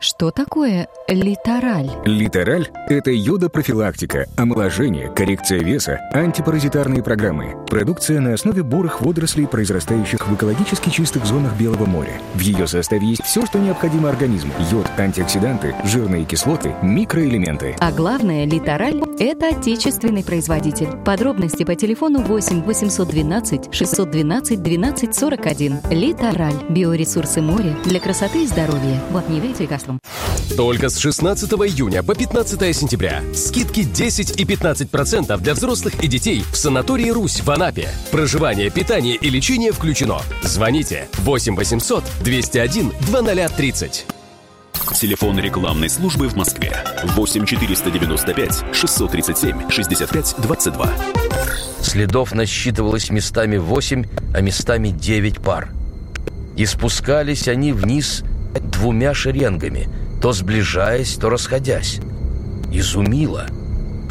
[0.00, 1.90] Что такое литераль?
[2.04, 7.56] Литераль– это йода-профилактика, омоложение, коррекция веса, антипаразитарные программы.
[7.68, 12.20] Продукция на основе бурых водорослей, произрастающих в экологически чистых зонах Белого моря.
[12.34, 14.52] В ее составе есть все, что необходимо организму.
[14.70, 17.76] Йод, антиоксиданты, жирные кислоты, микроэлементы.
[17.78, 20.88] А главное, литераль– это отечественный производитель.
[21.04, 25.80] Подробности по телефону 8 812 612 12 41.
[25.90, 29.00] Литераль– биоресурсы моря для красоты и здоровья.
[29.10, 30.00] Вот не видите, Московском.
[30.56, 33.22] Только с 16 июня по 15 сентября.
[33.34, 37.88] Скидки 10 и 15% для взрослых и детей в санатории «Русь» в Анапе.
[38.10, 40.20] Проживание, питание и лечение включено.
[40.42, 44.06] Звоните 8 800 201 2030.
[44.94, 50.92] Телефон рекламной службы в Москве 8 495 637 65 22.
[51.82, 55.70] Следов насчитывалось местами 8, а местами 9 пар.
[56.56, 58.22] И спускались они вниз
[58.64, 59.88] двумя шеренгами,
[60.20, 62.00] то сближаясь, то расходясь.
[62.72, 63.46] Изумило.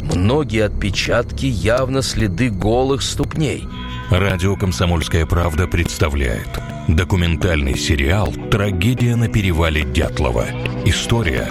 [0.02, 3.64] Многие отпечатки явно следы голых ступней.
[4.10, 6.48] Радио «Комсомольская правда» представляет
[6.86, 10.46] документальный сериал «Трагедия на перевале Дятлова».
[10.84, 11.50] История,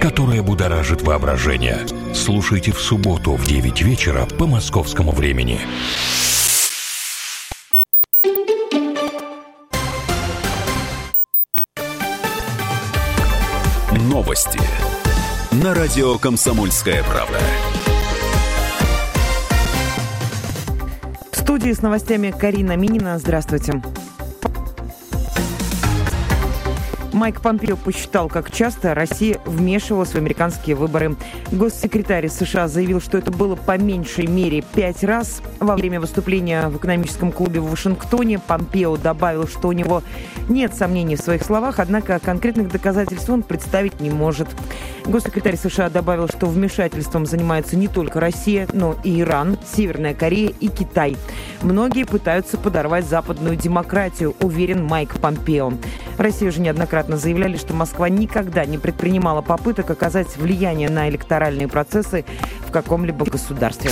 [0.00, 1.80] которая будоражит воображение.
[2.14, 5.58] Слушайте в субботу в 9 вечера по московскому времени.
[14.36, 14.60] Новости
[15.64, 17.38] на радио «Комсомольская правда».
[21.32, 23.18] В студии с новостями Карина Минина.
[23.18, 23.80] Здравствуйте.
[27.16, 31.16] Майк Помпео посчитал, как часто Россия вмешивалась в американские выборы.
[31.50, 35.40] Госсекретарь США заявил, что это было по меньшей мере пять раз.
[35.58, 40.02] Во время выступления в экономическом клубе в Вашингтоне Помпео добавил, что у него
[40.50, 44.48] нет сомнений в своих словах, однако конкретных доказательств он представить не может.
[45.06, 50.68] Госсекретарь США добавил, что вмешательством занимается не только Россия, но и Иран, Северная Корея и
[50.68, 51.16] Китай.
[51.62, 55.72] Многие пытаются подорвать западную демократию, уверен Майк Помпео.
[56.18, 62.24] Россия уже неоднократно заявляли, что Москва никогда не предпринимала попыток оказать влияние на электоральные процессы
[62.66, 63.90] в каком-либо государстве.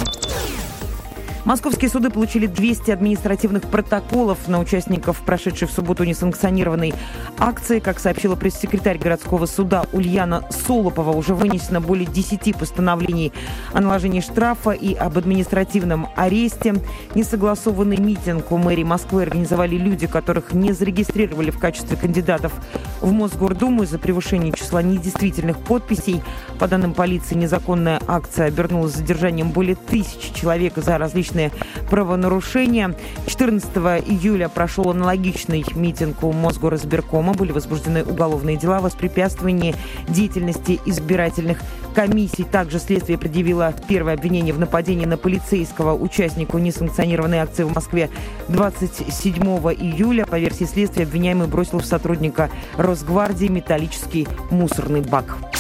[1.45, 6.95] Московские суды получили 200 административных протоколов на участников прошедшей в субботу несанкционированной
[7.39, 7.81] акции.
[7.81, 13.31] Как сообщила пресс-секретарь городского суда Ульяна Солопова, уже вынесено более 10 постановлений
[13.75, 16.77] о наложении штрафа и об административном аресте.
[17.15, 22.55] Несогласованный митинг у мэрии Москвы организовали люди, которых не зарегистрировали в качестве кандидатов
[23.03, 26.23] в Мосгордуму из-за превышения числа недействительных подписей.
[26.59, 31.51] По данным полиции, незаконная акция обернулась задержанием более тысячи человек за различные различные
[31.91, 32.95] правонарушения.
[33.27, 37.35] 14 июля прошел аналогичный митинг у Мосгоризбиркома.
[37.35, 39.75] Были возбуждены уголовные дела о воспрепятствовании
[40.09, 41.59] деятельности избирательных
[41.95, 42.45] комиссий.
[42.45, 48.11] Также следствие предъявило первое обвинение в нападении на полицейского участника несанкционированной акции в Москве
[48.49, 50.27] 27 июля.
[50.27, 55.54] По версии следствия, обвиняемый бросил в сотрудника Росгвардии металлический мусорный бак.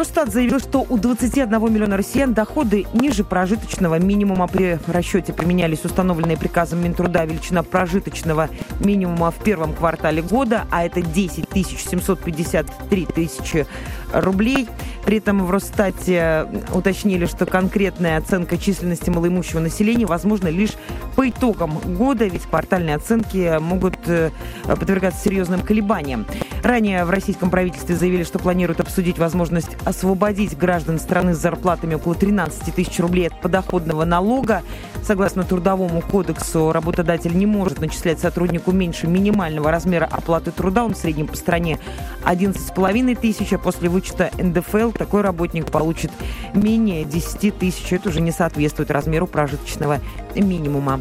[0.00, 4.48] Росстат заявил, что у 21 миллиона россиян доходы ниже прожиточного минимума.
[4.48, 11.02] При расчете применялись установленные приказом Минтруда величина прожиточного минимума в первом квартале года, а это
[11.02, 13.66] 10 753 тысячи
[14.12, 14.68] рублей.
[15.04, 20.72] При этом в Росстате уточнили, что конкретная оценка численности малоимущего населения возможна лишь
[21.16, 24.30] по итогам года, ведь квартальные оценки могут э,
[24.64, 26.26] подвергаться серьезным колебаниям.
[26.62, 32.14] Ранее в российском правительстве заявили, что планируют обсудить возможность освободить граждан страны с зарплатами около
[32.14, 34.62] 13 тысяч рублей от подоходного налога.
[35.02, 40.84] Согласно Трудовому кодексу, работодатель не может начислять сотруднику меньше минимального размера оплаты труда.
[40.84, 41.78] Он в среднем по стране
[42.24, 46.10] 11,5 тысяч, а после вычета НДФЛ такой работник получит
[46.54, 47.92] менее 10 тысяч.
[47.92, 50.00] Это уже не соответствует размеру прожиточного
[50.34, 51.00] минимума.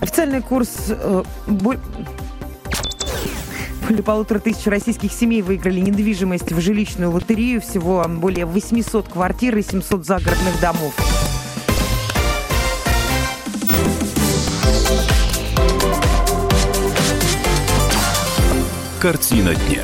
[0.00, 1.80] Официальный курс э, более
[4.04, 7.60] полутора тысяч российских семей выиграли недвижимость в жилищную лотерею.
[7.60, 10.94] Всего более 800 квартир и 700 загородных домов.
[19.04, 19.82] Картина дня.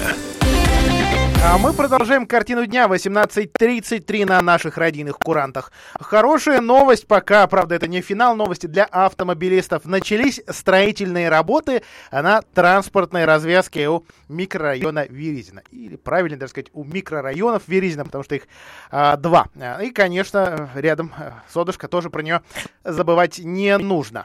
[1.45, 5.73] А мы продолжаем картину дня 18.33 на наших радийных курантах.
[6.01, 9.85] Хорошая новость пока, правда, это не финал новости для автомобилистов.
[9.85, 15.65] Начались строительные работы на транспортной развязке у микрорайона Веризина.
[15.71, 18.45] Или правильно даже сказать, у микрорайонов Веризина, потому что их
[18.91, 19.49] а, два.
[19.83, 22.41] И, конечно, рядом э, Содушка, тоже про нее
[22.85, 24.25] забывать не нужно.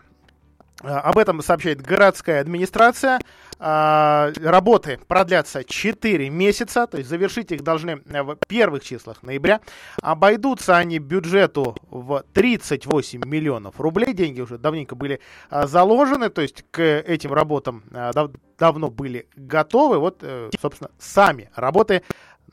[0.83, 3.19] А, об этом сообщает городская администрация.
[3.59, 9.61] А, работы продлятся 4 месяца, то есть завершить их должны в первых числах ноября.
[10.01, 14.13] Обойдутся они бюджету в 38 миллионов рублей.
[14.13, 19.99] Деньги уже давненько были а, заложены, то есть к этим работам дав давно были готовы.
[19.99, 22.03] Вот, э, собственно, сами работы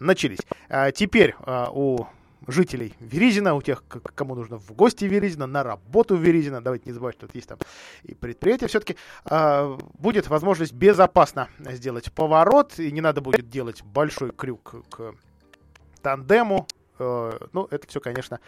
[0.00, 0.40] начались.
[0.94, 2.06] Теперь у
[2.46, 7.16] жителей Веризина, у тех, кому нужно в гости Веризина, на работу Веризина, давайте не забывать,
[7.16, 7.58] что тут есть там
[8.02, 14.32] и предприятие, все-таки э, будет возможность безопасно сделать поворот, и не надо будет делать большой
[14.32, 15.14] крюк к
[16.02, 16.66] тандему.
[16.98, 18.40] Э, ну, это все, конечно,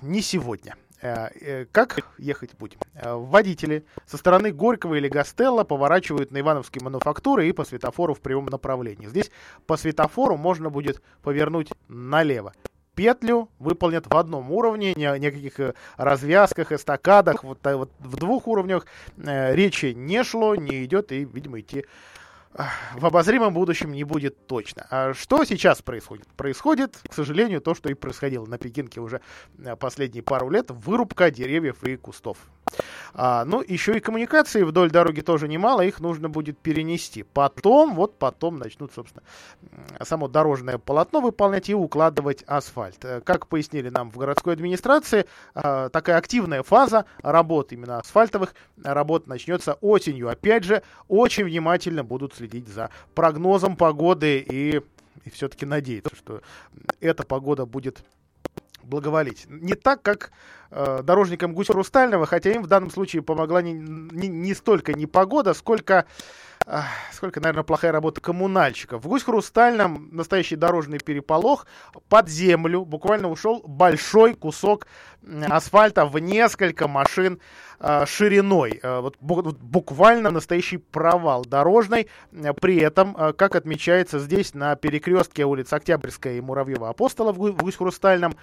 [0.00, 0.76] не сегодня.
[1.02, 2.78] Э, э, как ехать будем?
[2.94, 8.20] Э, водители со стороны Горького или Гастелла поворачивают на Ивановские мануфактуры и по светофору в
[8.20, 9.08] прямом направлении.
[9.08, 9.32] Здесь
[9.66, 12.52] по светофору можно будет повернуть налево.
[12.94, 17.42] Петлю выполнят в одном уровне, ни о никаких развязках, эстакадах.
[17.42, 18.86] Вот, вот в двух уровнях
[19.16, 21.86] речи не шло, не идет и, видимо, идти
[22.54, 24.86] в обозримом будущем не будет точно.
[24.90, 26.26] А что сейчас происходит?
[26.36, 29.20] Происходит, к сожалению, то, что и происходило на Пекинке уже
[29.58, 32.36] э, последние пару лет, вырубка деревьев и кустов.
[33.14, 37.22] А, ну, еще и коммуникации вдоль дороги тоже немало, их нужно будет перенести.
[37.22, 39.22] Потом, вот потом начнут, собственно,
[40.02, 43.04] само дорожное полотно выполнять и укладывать асфальт.
[43.04, 49.26] Э, как пояснили нам в городской администрации, а, такая активная фаза работ, именно асфальтовых работ,
[49.26, 50.28] начнется осенью.
[50.28, 54.82] Опять же, очень внимательно будут следить за прогнозом погоды и,
[55.24, 56.42] и все-таки надеяться, что
[57.00, 58.04] эта погода будет
[58.82, 59.46] благоволить.
[59.48, 60.32] Не так, как
[60.70, 65.06] э, дорожникам Гусь Хрустального, хотя им в данном случае помогла не, не, не столько не
[65.06, 66.06] погода, сколько
[67.12, 69.04] сколько, наверное, плохая работа коммунальщиков.
[69.04, 71.66] В Гусь Хрустальном настоящий дорожный переполох.
[72.08, 74.86] Под землю буквально ушел большой кусок
[75.48, 77.40] асфальта в несколько машин
[77.80, 78.80] э, шириной.
[78.82, 82.08] Э, вот, буквально настоящий провал дорожный.
[82.60, 87.76] При этом, э, как отмечается здесь на перекрестке улиц Октябрьская и Муравьева Апостола в Гусь
[87.76, 88.34] Хрустальном,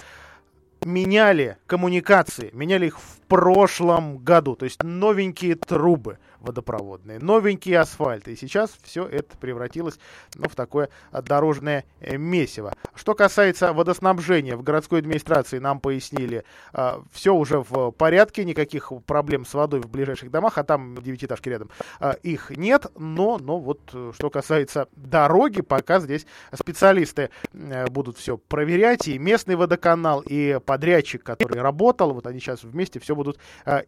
[0.86, 8.28] меняли коммуникации, меняли их в прошлом году, то есть новенькие трубы водопроводные, новенький асфальт.
[8.28, 10.00] И сейчас все это превратилось
[10.36, 12.74] ну, в такое дорожное э, месиво.
[12.96, 19.46] Что касается водоснабжения, в городской администрации нам пояснили, э, все уже в порядке, никаких проблем
[19.46, 21.70] с водой в ближайших домах, а там девятиэтажки рядом,
[22.00, 22.88] э, их нет.
[22.98, 29.18] Но, но вот э, что касается дороги, пока здесь специалисты э, будут все проверять, и
[29.18, 33.40] местный водоканал, и подрядчик, который работал, вот они сейчас вместе все будут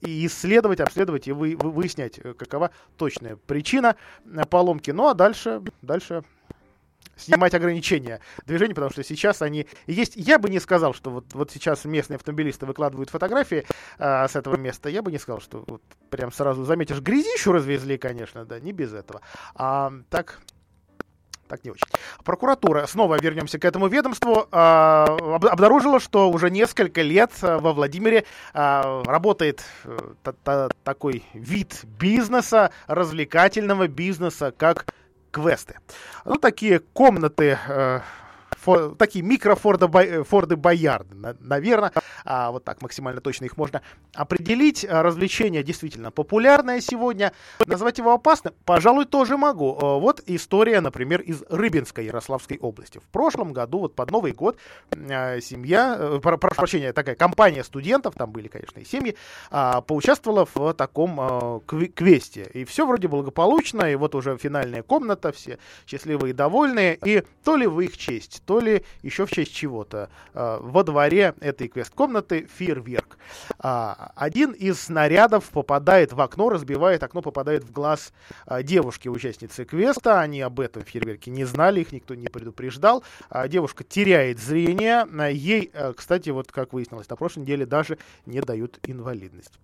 [0.02, 4.92] и исследовать, обследовать и вы, вы, выяснять, какова точная причина э, поломки.
[4.92, 6.24] Ну а дальше, дальше
[7.16, 10.16] снимать ограничения движения, потому что сейчас они есть.
[10.16, 13.66] Я бы не сказал, что вот, вот сейчас местные автомобилисты выкладывают фотографии
[14.00, 14.89] э, с этого места.
[14.89, 18.94] Я бы не сказал, что вот прям сразу заметишь, грязищу развезли, конечно, да, не без
[18.94, 19.22] этого.
[19.56, 20.39] А так
[21.52, 21.84] так не очень.
[22.24, 28.24] Прокуратура, снова вернемся к этому ведомству, э, обнаружила, что уже несколько лет а, во Владимире
[28.54, 34.86] э, работает э, такой вид бизнеса, развлекательного бизнеса, как
[35.32, 35.76] квесты.
[36.24, 37.99] Ну, такие комнаты э,
[38.97, 41.91] такие микрофорды э, Боярды, наверное,
[42.26, 43.82] а, вот так максимально точно их можно
[44.13, 44.86] определить.
[44.88, 47.34] А, развлечение действительно популярное сегодня.
[47.65, 49.78] Назвать его опасным, пожалуй, тоже могу.
[49.82, 52.99] А, вот история, например, из Рыбинской Ярославской области.
[52.99, 54.57] В прошлом году, вот под Новый год,
[54.91, 59.15] а, семья, э, прошу прощения, такая компания студентов, там были, конечно, и семьи,
[59.49, 62.49] поучаствовала в таком квесте.
[62.53, 67.55] И все вроде благополучно, и вот уже финальная комната, все счастливые и довольные, и то
[67.55, 70.09] ли в их честь, то ли еще в честь чего-то.
[70.34, 72.11] Во дворе этой квест-комнаты
[72.47, 73.18] фейерверк.
[73.59, 78.13] А, один из снарядов попадает в окно, разбивает окно, попадает в глаз
[78.45, 80.19] а, девушки, участницы квеста.
[80.19, 83.03] Они об этом фейерверке не знали, их никто не предупреждал.
[83.47, 85.05] Девушка теряет зрение.
[85.32, 89.59] Ей, кстати, вот как выяснилось на прошлой неделе, даже не дают инвалидность.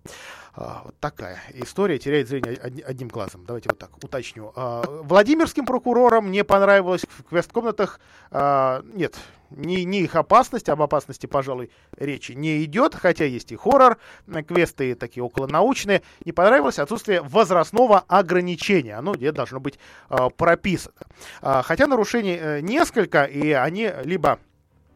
[0.56, 1.98] Вот такая история.
[1.98, 3.44] Теряет зрение одним глазом.
[3.46, 4.52] Давайте вот так уточню.
[4.54, 8.00] Владимирским прокурорам не понравилось в квест-комнатах
[8.32, 9.16] нет,
[9.50, 13.98] ни, ни их опасность, об опасности, пожалуй, речи не идет, хотя есть и хоррор,
[14.46, 16.02] квесты такие околонаучные.
[16.24, 19.78] Не понравилось отсутствие возрастного ограничения, оно где должно быть
[20.08, 20.94] э, прописано.
[21.42, 24.38] Э, хотя нарушений э, несколько, и они либо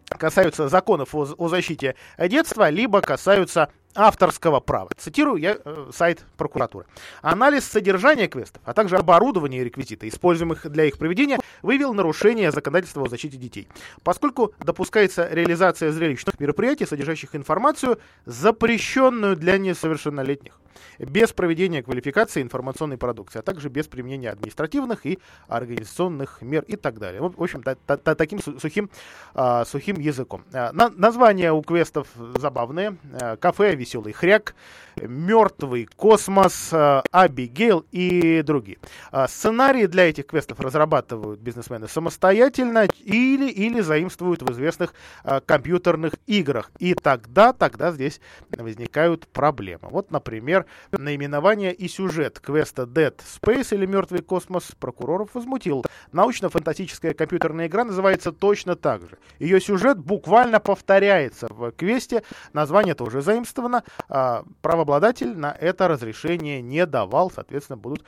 [0.08, 4.90] касаются законов о, о защите детства, либо касаются авторского права.
[4.96, 6.86] Цитирую я э, сайт прокуратуры.
[7.20, 13.04] Анализ содержания квестов, а также оборудования и реквизита, используемых для их проведения, выявил нарушение законодательства
[13.04, 13.68] о защите детей.
[14.02, 20.58] Поскольку допускается реализация зрелищных мероприятий, содержащих информацию, запрещенную для несовершеннолетних.
[20.98, 25.18] без проведения квалификации информационной продукции, а также без применения административных и
[25.48, 27.20] организационных мер и так далее.
[27.20, 28.90] В общем, та, та, та, таким сухим,
[29.34, 30.44] а, сухим языком.
[30.52, 32.96] А, на, названия у квестов забавные.
[33.20, 34.54] А, кафе «Веселый хряк»,
[35.00, 38.78] «Мертвый космос», а, «Абигейл» и другие.
[39.10, 46.14] А, сценарии для этих квестов разрабатывают бизнесмены самостоятельно или, или заимствуют в известных а, компьютерных
[46.26, 46.70] играх.
[46.78, 48.20] И тогда, тогда здесь
[48.50, 49.88] возникают проблемы.
[49.88, 55.84] Вот, например, наименование и сюжет квеста Dead Space или Мертвый космос прокуроров возмутил.
[56.12, 59.18] Научно-фантастическая компьютерная игра называется точно так же.
[59.38, 62.22] Ее сюжет буквально повторяется в квесте.
[62.52, 63.71] Название тоже заимствовано.
[64.08, 67.30] А, правообладатель на это разрешение не давал.
[67.30, 68.04] Соответственно, будут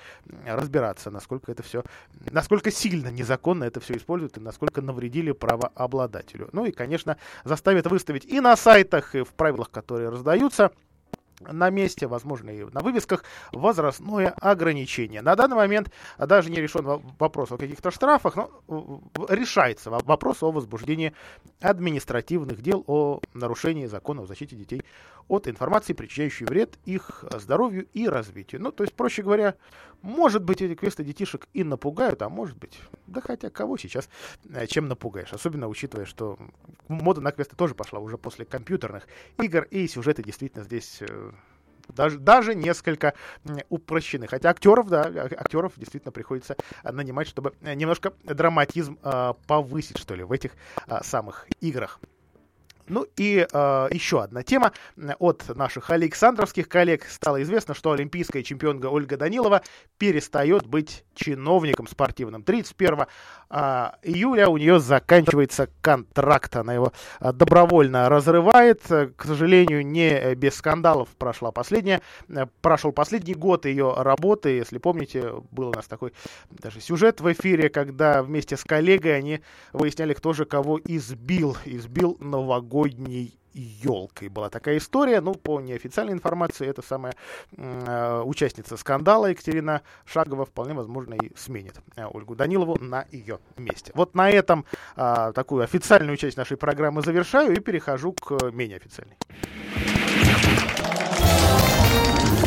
[0.47, 1.83] разбираться, насколько это все,
[2.31, 6.49] насколько сильно незаконно это все используют и насколько навредили правообладателю.
[6.53, 10.73] Ну и, конечно, заставит выставить и на сайтах, и в правилах, которые раздаются,
[11.51, 15.23] на месте, возможно, и на вывесках, возрастное ограничение.
[15.23, 16.85] На данный момент даже не решен
[17.19, 21.15] вопрос о каких-то штрафах, но решается вопрос о возбуждении
[21.61, 24.83] административных дел о нарушении закона о защите детей
[25.29, 28.61] от информации, причиняющей вред их здоровью и развитию.
[28.63, 29.55] Ну, то есть, проще говоря,
[30.05, 34.11] может быть, эти квесты детишек и напугают, а может быть, да хотя кого сейчас
[34.51, 35.33] э, чем напугаешь.
[35.33, 36.39] Особенно учитывая, что
[36.89, 39.09] мода на квесты тоже пошла уже после компьютерных
[39.43, 41.33] игр, и сюжеты действительно здесь э,
[41.89, 43.15] даже, даже несколько
[43.71, 44.27] упрощены.
[44.27, 50.23] Хотя актеров, да, а, актеров действительно приходится нанимать, чтобы немножко драматизм э, повысить, что ли,
[50.23, 50.53] в этих
[50.87, 51.99] э, самых играх.
[52.87, 54.73] Ну и э, еще одна тема.
[55.19, 59.63] От наших александровских коллег стало известно, что олимпийская чемпионка Ольга Данилова
[59.97, 62.43] перестает быть чиновником спортивным.
[62.43, 63.07] 31
[63.51, 66.57] э, июля у нее заканчивается контракт.
[66.57, 68.83] Она его э, добровольно разрывает.
[68.83, 72.03] К сожалению, не без скандалов прошла последняя.
[72.61, 74.51] Прошел последний год ее работы.
[74.51, 76.13] Если помните, был у нас такой
[76.51, 79.41] даже сюжет в эфире, когда вместе с коллегой они
[79.73, 81.57] выясняли, кто же кого избил.
[81.65, 84.29] Избил новогодний новогодней елкой.
[84.29, 87.15] Была такая история, ну, по неофициальной информации, это самая
[87.57, 93.93] э, участница скандала Екатерина Шагова вполне возможно и сменит э, Ольгу Данилову на ее месте.
[93.95, 94.65] Вот на этом
[94.97, 99.17] э, такую официальную часть нашей программы завершаю и перехожу к менее официальной.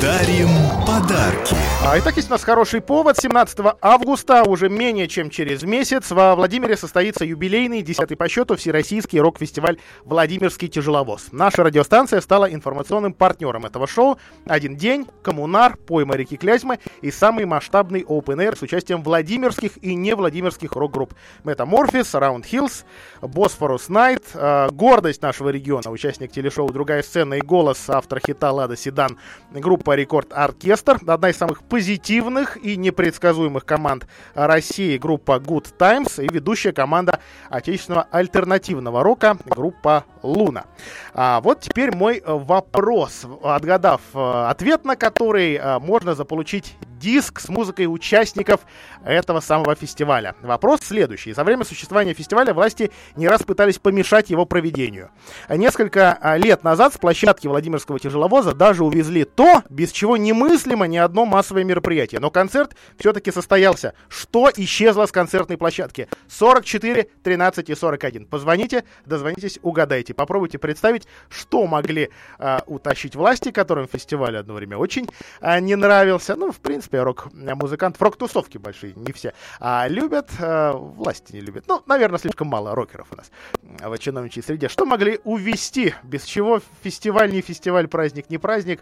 [0.02, 0.50] Дарим
[0.86, 1.56] подарки.
[1.84, 3.18] А, итак, есть у нас хороший повод.
[3.18, 9.20] 17 августа, уже менее чем через месяц, во Владимире состоится юбилейный, десятый по счету, всероссийский
[9.20, 11.30] рок-фестиваль «Владимирский тяжеловоз».
[11.32, 14.20] Наша радиостанция стала информационным партнером этого шоу.
[14.46, 19.96] Один день, коммунар, пойма реки Клязьмы и самый масштабный Open Air с участием владимирских и
[19.96, 21.14] не Владимирских рок-групп.
[21.44, 22.84] Метаморфис, Round Hills,
[23.22, 28.76] Bosphorus Night, э, гордость нашего региона, участник телешоу «Другая сцена» и голос, автор хита «Лада
[28.76, 29.18] Седан»,
[29.52, 36.20] группа группа Рекорд Оркестр, одна из самых позитивных и непредсказуемых команд России, группа Good Times
[36.20, 40.66] и ведущая команда отечественного альтернативного рока, группа Луна.
[41.14, 47.50] А вот теперь мой вопрос, отгадав э, ответ на который, э, можно заполучить диск с
[47.50, 48.62] музыкой участников
[49.04, 50.36] этого самого фестиваля.
[50.42, 51.34] Вопрос следующий.
[51.34, 55.10] За время существования фестиваля власти не раз пытались помешать его проведению.
[55.50, 60.98] Несколько а, лет назад с площадки Владимирского тяжеловоза даже увезли то, без чего немыслимо ни
[60.98, 62.20] одно массовое мероприятие.
[62.20, 63.94] Но концерт все-таки состоялся.
[64.10, 66.08] Что исчезло с концертной площадки?
[66.28, 68.26] 44, 13 и 41.
[68.26, 70.14] Позвоните, дозвонитесь, угадайте.
[70.14, 75.08] Попробуйте представить, что могли а, утащить власти, которым фестиваль одно время очень
[75.42, 76.36] а, не нравился.
[76.36, 81.66] Ну, в принципе, принципе, рок-музыкант, рок-тусовки большие, не все, а любят, э, власти не любят.
[81.68, 83.32] Ну, наверное, слишком мало рокеров у нас
[83.62, 84.70] в чиновничьей среде.
[84.70, 88.82] Что могли увести, без чего фестиваль не фестиваль, праздник не праздник,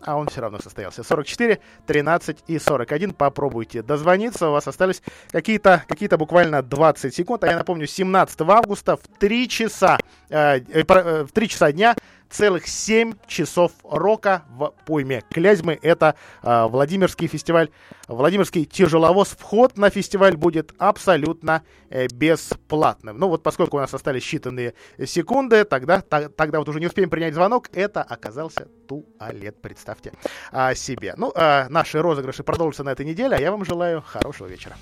[0.00, 1.02] а он все равно состоялся.
[1.02, 3.12] 44, 13 и 41.
[3.12, 4.48] Попробуйте дозвониться.
[4.48, 7.44] У вас остались какие-то какие буквально 20 секунд.
[7.44, 11.94] А я напомню, 17 августа в 3 часа, э, э, э, в 3 часа дня
[12.30, 15.78] целых 7 часов рока в пойме Клязьмы.
[15.82, 17.70] Это э, Владимирский фестиваль,
[18.08, 19.36] Владимирский тяжеловоз.
[19.38, 23.18] Вход на фестиваль будет абсолютно э, бесплатным.
[23.18, 24.74] Ну вот поскольку у нас остались считанные
[25.06, 27.68] секунды, тогда, та, тогда вот уже не успеем принять звонок.
[27.72, 30.12] Это оказался туалет, представьте
[30.50, 31.14] о себе.
[31.16, 34.76] Ну, э, наши розыгрыши продолжатся на этой неделе, а я вам желаю хорошего вечера.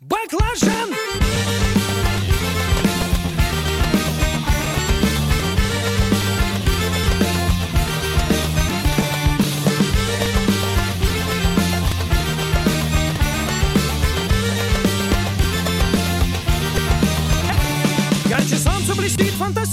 [0.00, 0.91] Баклажан!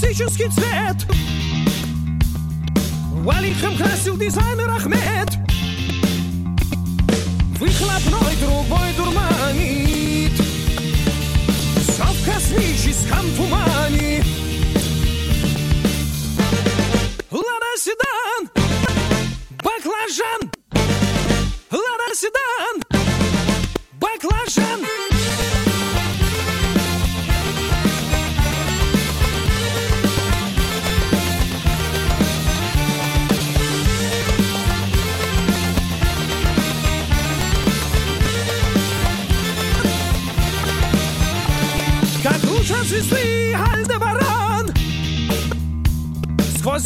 [0.00, 0.96] Фантастический цвет.
[3.12, 5.28] Валихом красил дизайнер Ахмед
[7.58, 10.32] Выхлопной трубой дурманит.
[11.82, 14.24] Все в космическом тумане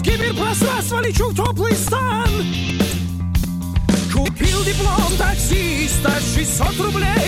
[0.05, 2.29] Сквозь гиперпространство лечу в теплый стан.
[4.13, 7.24] Купил диплом таксиста 600 рублей,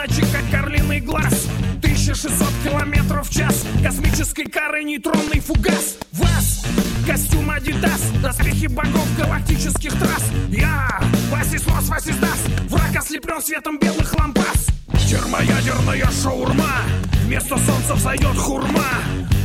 [0.00, 1.46] ночи, как карлиный глаз.
[1.82, 5.96] 1600 километров в час, космической кары нейтронный фугас.
[6.12, 6.64] Вас,
[7.06, 10.24] костюм Адидас, доспехи богов галактических трасс.
[10.48, 12.38] Я, Васисмос, Васисдас,
[12.68, 14.68] враг ослеплен светом белых лампас.
[15.08, 16.82] Термоядерная шаурма,
[17.24, 18.88] вместо солнца взойдет хурма.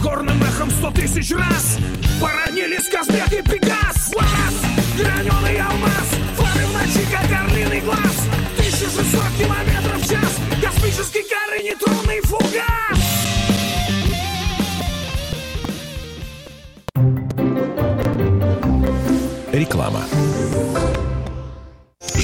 [0.02, 1.78] Горным эхом сто тысяч раз.
[2.22, 4.14] Поранились Казбек и Пегас.
[4.14, 4.56] Вас,
[4.98, 8.28] граненый алмаз, фары в ночи, как орлиный глаз.
[8.58, 9.85] 1600 километров
[10.96, 12.66] космический кары нейтронный фугас
[19.52, 20.02] Реклама.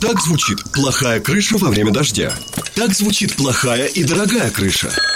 [0.00, 2.32] Так звучит плохая крыша во время дождя.
[2.74, 4.90] Так звучит плохая и дорогая крыша.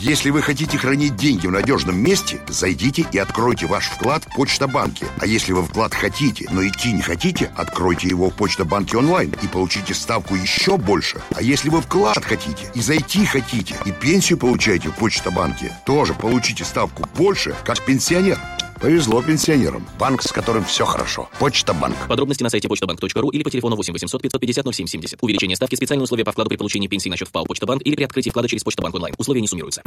[0.00, 5.06] Если вы хотите хранить деньги в надежном месте, зайдите и откройте ваш вклад в Почта-банке.
[5.20, 9.46] А если вы вклад хотите, но идти не хотите, откройте его в Почта-банке онлайн и
[9.46, 11.22] получите ставку еще больше.
[11.34, 16.64] А если вы вклад хотите и зайти хотите, и пенсию получаете в Почта-банке, тоже получите
[16.64, 18.40] ставку больше, как пенсионер.
[18.80, 19.86] Повезло пенсионерам.
[19.98, 21.28] Банк, с которым все хорошо.
[21.38, 21.96] Почта-банк.
[22.08, 25.18] Подробности на сайте почтабанк.ру или по телефону 8 800 550 0770.
[25.22, 27.96] Увеличение ставки специальные условия по вкладу при получении пенсии на счет в ПАО Почтабанк или
[27.96, 29.14] при открытии вклада через Почтабанк онлайн.
[29.18, 29.82] Условия не суммируются.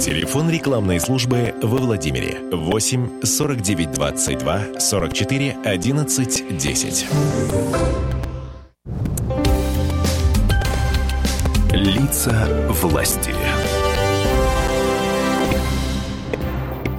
[0.00, 7.06] Телефон рекламной службы во Владимире 8 49 22 44 11 10.
[11.72, 13.34] Лица власти.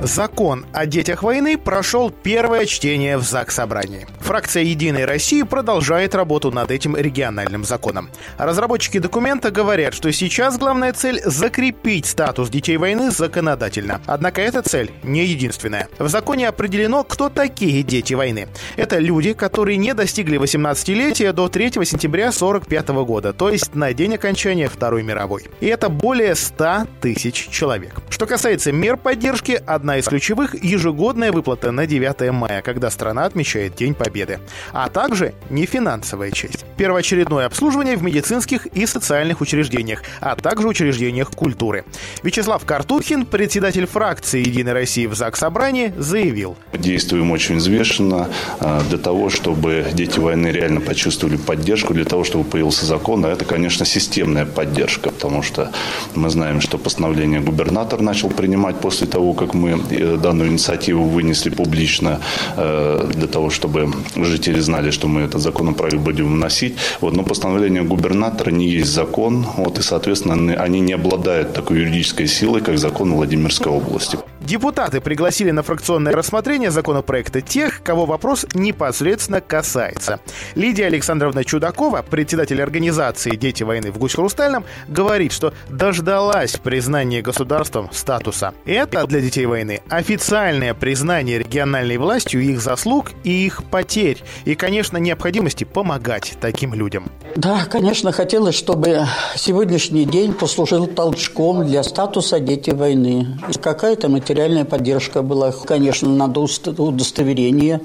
[0.03, 4.07] Закон о детях войны прошел первое чтение в ЗАГС Собрании.
[4.21, 8.09] Фракция «Единой России» продолжает работу над этим региональным законом.
[8.39, 14.01] Разработчики документа говорят, что сейчас главная цель– закрепить статус детей войны законодательно.
[14.07, 15.87] Однако эта цель не единственная.
[15.99, 18.47] В законе определено, кто такие дети войны.
[18.77, 24.15] Это люди, которые не достигли 18-летия до 3 сентября 1945 года, то есть на день
[24.15, 25.45] окончания Второй мировой.
[25.59, 27.93] И это более 100 тысяч человек.
[28.09, 33.75] Что касается мер поддержки, одна из ключевых– ежегодная выплата на 9 мая, когда страна отмечает
[33.75, 34.39] День Победы.
[34.73, 36.65] а также нефинансовая часть.
[36.77, 41.85] Первоочередное обслуживание в медицинских и социальных учреждениях, а также учреждениях культуры.
[42.23, 46.55] Вячеслав Картухин, председатель фракции «Единой России» в ЗАГС Собрании, заявил.
[46.73, 48.29] Действуем очень взвешенно
[48.59, 53.25] а, для того, чтобы дети войны реально почувствовали поддержку, для того, чтобы появился закон.
[53.25, 55.71] А это, конечно, системная поддержка, потому что
[56.15, 59.77] мы знаем, что постановление губернатор начал принимать после того, как мы э,
[60.17, 62.19] данную инициативу вынесли публично
[62.57, 66.75] э, для того, чтобы жители знали, что мы этот законопроект будем вносить.
[67.01, 72.27] Вот, но постановление губернатора не есть закон, вот, и, соответственно, они не обладают такой юридической
[72.27, 74.17] силой, как закон Владимирской области.
[74.41, 80.19] Депутаты пригласили на фракционное рассмотрение законопроекта тех, кого вопрос непосредственно касается.
[80.55, 88.55] Лидия Александровна Чудакова, председатель организации «Дети войны» в Гусь-Хрустальном, говорит, что дождалась признания государством статуса.
[88.65, 94.23] Это для детей войны официальное признание региональной властью их заслуг и их потерь.
[94.45, 97.11] И, конечно, необходимости помогать таким людям.
[97.35, 103.37] Да, конечно, хотелось, чтобы сегодняшний день послужил толчком для статуса «Дети войны».
[103.61, 105.51] Какая-то материальная материальная поддержка была.
[105.51, 107.81] Конечно, надо удостоверение,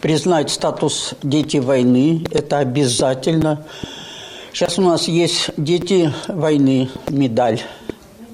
[0.00, 3.66] признать статус «дети войны», это обязательно.
[4.52, 7.60] Сейчас у нас есть «дети войны» медаль.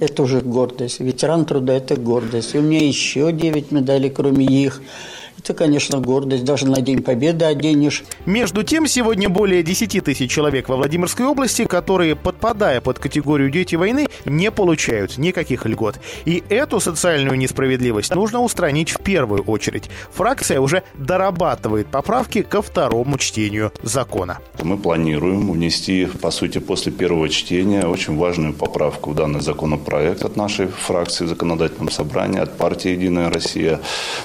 [0.01, 1.01] Это уже гордость.
[1.01, 2.55] Ветеран труда– это гордость.
[2.55, 4.82] И у меня еще 9 медалей, кроме их–
[5.41, 6.45] это, конечно, гордость.
[6.45, 8.05] Даже на День Победы оденешь.
[8.26, 13.74] Между тем, сегодня более 10 тысяч человек во Владимирской области, которые, подпадая под категорию «дети
[13.74, 15.99] войны», не получают никаких льгот.
[16.26, 19.91] И эту социальную несправедливость нужно устранить в первую очередь.
[20.12, 24.38] Фракция уже дорабатывает поправки ко второму чтению закона.
[24.62, 30.36] Мы планируем внести, по сути, после первого чтения очень важную поправку в данный законопроект от
[30.36, 33.80] нашей фракции в законодательном собрании, от партии «Единая Россия»,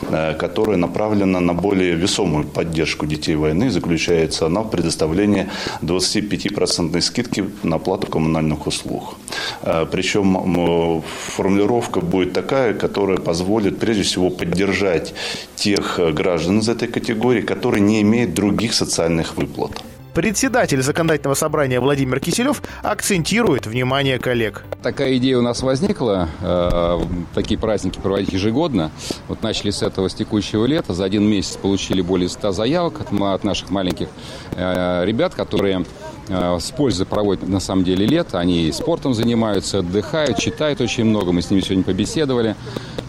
[0.10, 3.70] э, которая направлена направлена на более весомую поддержку детей войны.
[3.70, 5.48] Заключается она в предоставлении
[5.82, 9.18] 25% скидки на оплату коммунальных услуг.
[9.62, 11.04] Э, Причем
[11.36, 15.14] формулировка будет такая, которая позволит прежде всего поддержать
[15.56, 19.72] тех э, граждан из этой категории, которые не имеют других социальных выплат.
[20.16, 24.64] Председатель законодательного собрания Владимир Киселев акцентирует внимание коллег.
[24.82, 27.02] Такая идея у нас возникла, э,
[27.34, 28.92] такие праздники проводить ежегодно.
[29.28, 30.94] Вот начали с этого с текущего лета.
[30.94, 34.08] За один месяц получили более 100 заявок от, наших маленьких
[34.54, 35.84] э, ребят, которые
[36.28, 38.40] с пользой проводят на самом деле лето.
[38.40, 41.32] Они спортом занимаются, отдыхают, читают очень много.
[41.32, 42.56] Мы с ними сегодня побеседовали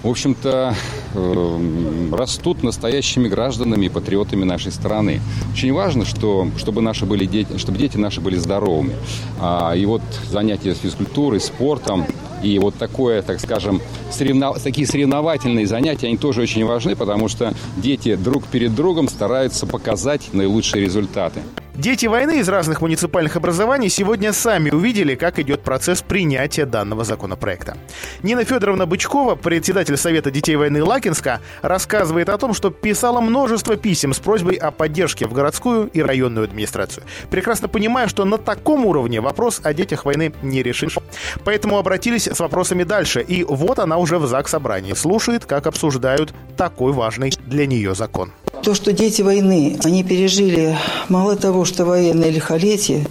[0.07, 0.75] в общем-то,
[1.15, 5.21] э, растут настоящими гражданами и патриотами нашей страны.
[5.53, 8.95] Очень важно, что, чтобы, наши были дети, чтобы дети наши были здоровыми.
[9.41, 12.07] А, и вот занятия физкультурой, спортом,
[12.41, 14.63] и вот такое, так скажем, соревнов...
[14.63, 20.33] такие соревновательные занятия, они тоже очень важны, потому что дети друг перед другом стараются показать
[20.33, 21.41] наилучшие результаты.
[21.79, 27.77] Дети войны из разных муниципальных образований сегодня сами увидели, как идет процесс принятия данного законопроекта.
[28.23, 34.15] Нина Федоровна Бычкова, председатель Совета детей войны Лакинска, рассказывает о том, что писала множество писем
[34.15, 37.05] с просьбой о поддержке в городскую и районную администрацию.
[37.29, 40.97] Прекрасно понимая, что на таком уровне вопрос о детях войны не решишь.
[41.45, 43.21] Поэтому обратились с вопросами дальше.
[43.21, 48.33] И вот она уже в ЗАГС собрании слушает, как обсуждают такой важный для нее закон.
[48.63, 50.77] То, что дети войны, они пережили
[51.09, 53.07] мало того, что военное лихолетие,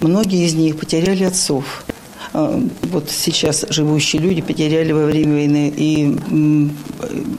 [0.00, 1.84] многие из них потеряли отцов.
[2.32, 6.16] А, вот сейчас живущие люди потеряли во время войны и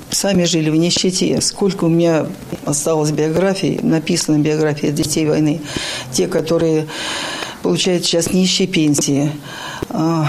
[0.09, 1.39] сами жили в нищете.
[1.41, 2.25] Сколько у меня
[2.65, 5.61] осталось биографий, написано биографии детей войны.
[6.11, 6.87] Те, которые
[7.61, 9.31] получают сейчас нищие пенсии
[9.89, 10.27] а,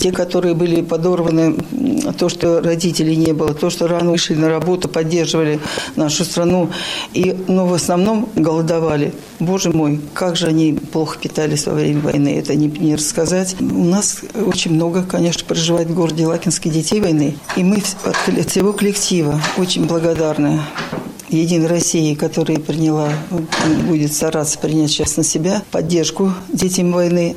[0.00, 1.56] те, которые были подорваны,
[2.18, 5.60] то, что родителей не было, то, что рано вышли на работу, поддерживали
[5.96, 6.70] нашу страну,
[7.12, 9.12] и, но в основном голодовали.
[9.38, 13.56] Боже мой, как же они плохо питались во время войны, это не, не рассказать.
[13.60, 18.72] У нас очень много, конечно, проживает в городе Лакинске детей войны, и мы от всего
[18.72, 20.60] коллектива очень благодарны
[21.28, 23.10] Единой России, которая приняла,
[23.86, 27.36] будет стараться принять сейчас на себя поддержку детям войны.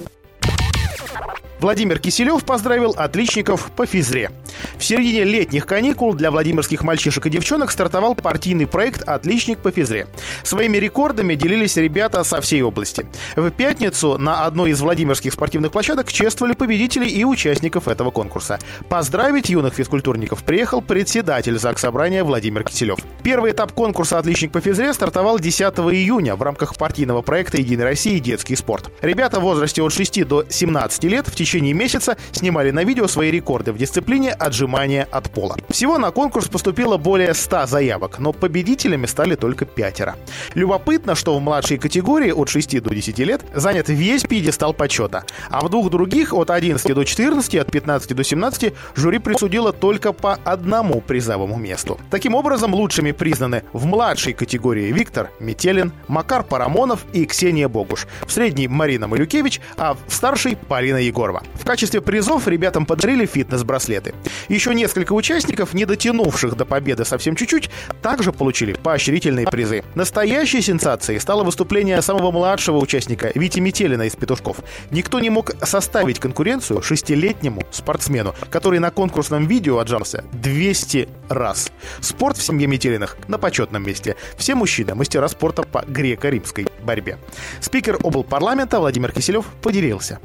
[1.59, 4.31] Владимир Киселев поздравил отличников по физре.
[4.77, 10.07] В середине летних каникул для владимирских мальчишек и девчонок стартовал партийный проект «Отличник по физре».
[10.43, 13.07] Своими рекордами делились ребята со всей области.
[13.35, 18.59] В пятницу на одной из владимирских спортивных площадок чествовали победителей и участников этого конкурса.
[18.87, 22.99] Поздравить юных физкультурников приехал председатель ЗАГС Собрания Владимир Киселев.
[23.23, 28.19] Первый этап конкурса «Отличник по физре» стартовал 10 июня в рамках партийного проекта «Единой России.
[28.19, 28.91] Детский спорт».
[29.01, 33.31] Ребята в возрасте от 6 до 17 лет в течение месяца снимали на видео свои
[33.31, 35.55] рекорды в дисциплине отжимания отжимания от пола.
[35.69, 40.15] Всего на конкурс поступило более 100 заявок, но победителями стали только пятеро.
[40.55, 45.61] Любопытно, что в младшей категории от 6 до 10 лет занят весь пьедестал почета, а
[45.61, 50.33] в двух других от 11 до 14, от 15 до 17 жюри присудило только по
[50.43, 51.97] одному призовому месту.
[52.11, 58.07] Таким образом, лучшими признаны в младшей категории Виктор Метелин, Макар Парамонов и Ксения Богуш.
[58.25, 61.43] В средней Марина Малюкевич, а в старшей Полина Егорова.
[61.53, 64.13] В качестве призов ребятам подарили фитнес-браслеты.
[64.57, 67.69] Еще несколько участников, не дотянувших до победы совсем чуть-чуть,
[68.01, 69.83] также получили поощрительные призы.
[69.93, 74.57] Настоящей сенсацией стало выступление самого младшего участника Вити Метелина из «Петушков».
[74.89, 81.71] Никто не мог составить конкуренцию шестилетнему спортсмену, который на конкурсном видео отжался 200 раз.
[82.01, 84.15] Спорт в семье Метелиных на почетном месте.
[84.37, 87.19] Все мужчины– мастера спорта по греко-римской борьбе.
[87.61, 90.17] Спикер облпарламента Владимир Киселев поделился.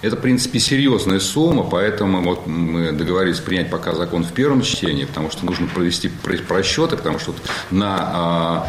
[0.00, 5.04] Это, в принципе, серьезная сумма, поэтому вот мы договорились принять пока закон в первом чтении,
[5.04, 6.08] потому что нужно провести
[6.48, 7.34] просчеты, потому что
[7.70, 8.68] на а,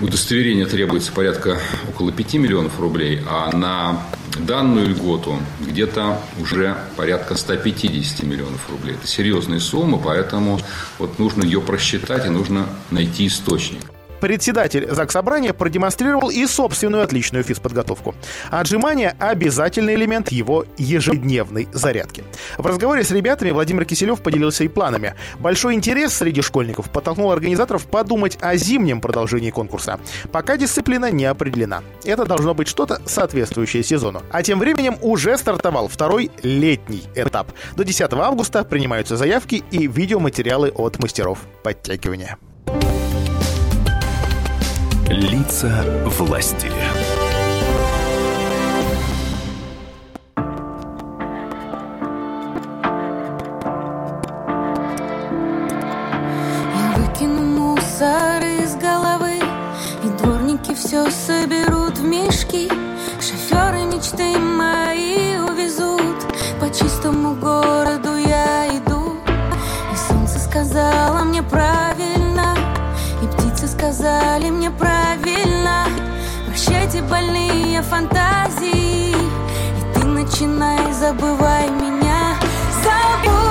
[0.00, 1.58] удостоверение требуется порядка
[1.88, 4.02] около 5 миллионов рублей, а на
[4.38, 8.96] данную льготу где-то уже порядка 150 миллионов рублей.
[8.96, 10.60] Это серьезная сумма, поэтому
[10.98, 13.93] вот нужно ее просчитать и нужно найти источник
[14.24, 18.14] председатель Заксобрания продемонстрировал и собственную отличную физподготовку.
[18.50, 22.24] Отжимание– обязательный элемент его ежедневной зарядки.
[22.56, 25.12] В разговоре с ребятами Владимир Киселев поделился и планами.
[25.40, 30.00] Большой интерес среди школьников подтолкнул организаторов подумать о зимнем продолжении конкурса.
[30.32, 31.82] Пока дисциплина не определена.
[32.06, 34.22] Это должно быть что-то соответствующее сезону.
[34.32, 37.52] А тем временем уже стартовал второй летний этап.
[37.76, 42.38] До 10 августа принимаются заявки и видеоматериалы от мастеров подтягивания.
[45.10, 46.70] Лица власти.
[56.74, 59.40] Я выкину мусор из головы,
[60.02, 62.70] и дворники все соберут в мешки.
[63.20, 66.16] Шоферы мечты мои увезут,
[66.60, 69.18] по чистому городу я иду.
[69.92, 72.56] И солнце сказала мне правильно,
[73.22, 74.93] и птицы сказали мне правильно
[76.94, 79.10] Прощайте больные фантазии.
[79.10, 82.36] И ты начинай, забывай меня.
[82.84, 83.43] Забудь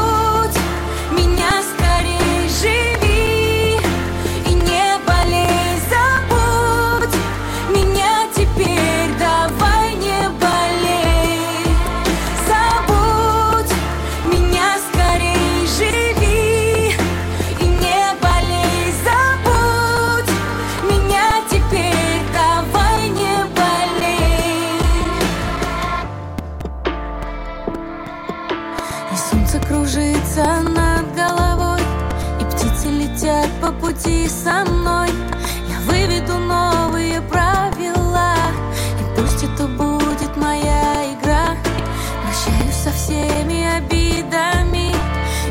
[34.23, 35.09] пути со мной.
[35.69, 38.35] Я выведу новые правила
[38.99, 41.55] И пусть это будет моя игра.
[42.23, 44.93] Прощаюсь со всеми обидами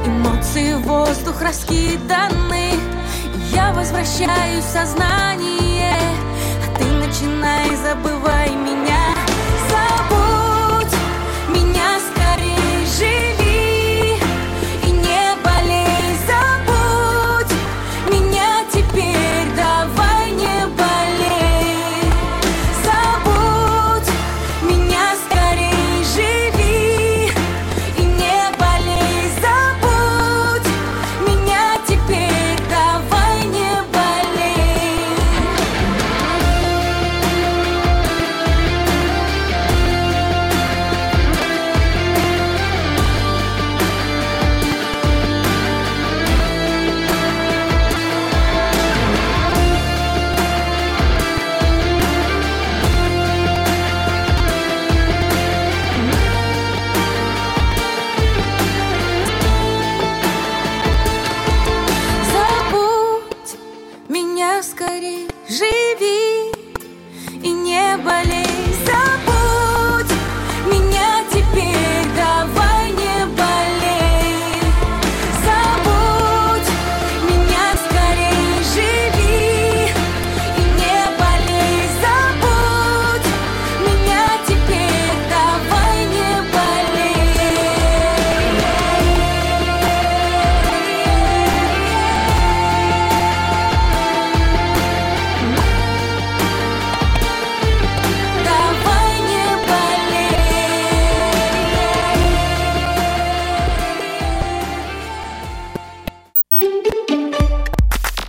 [0.05, 2.75] Эмоции воздух раскиданы.
[3.35, 5.97] И я возвращаюсь в сознание
[6.63, 9.02] А ты начинай, забывай меня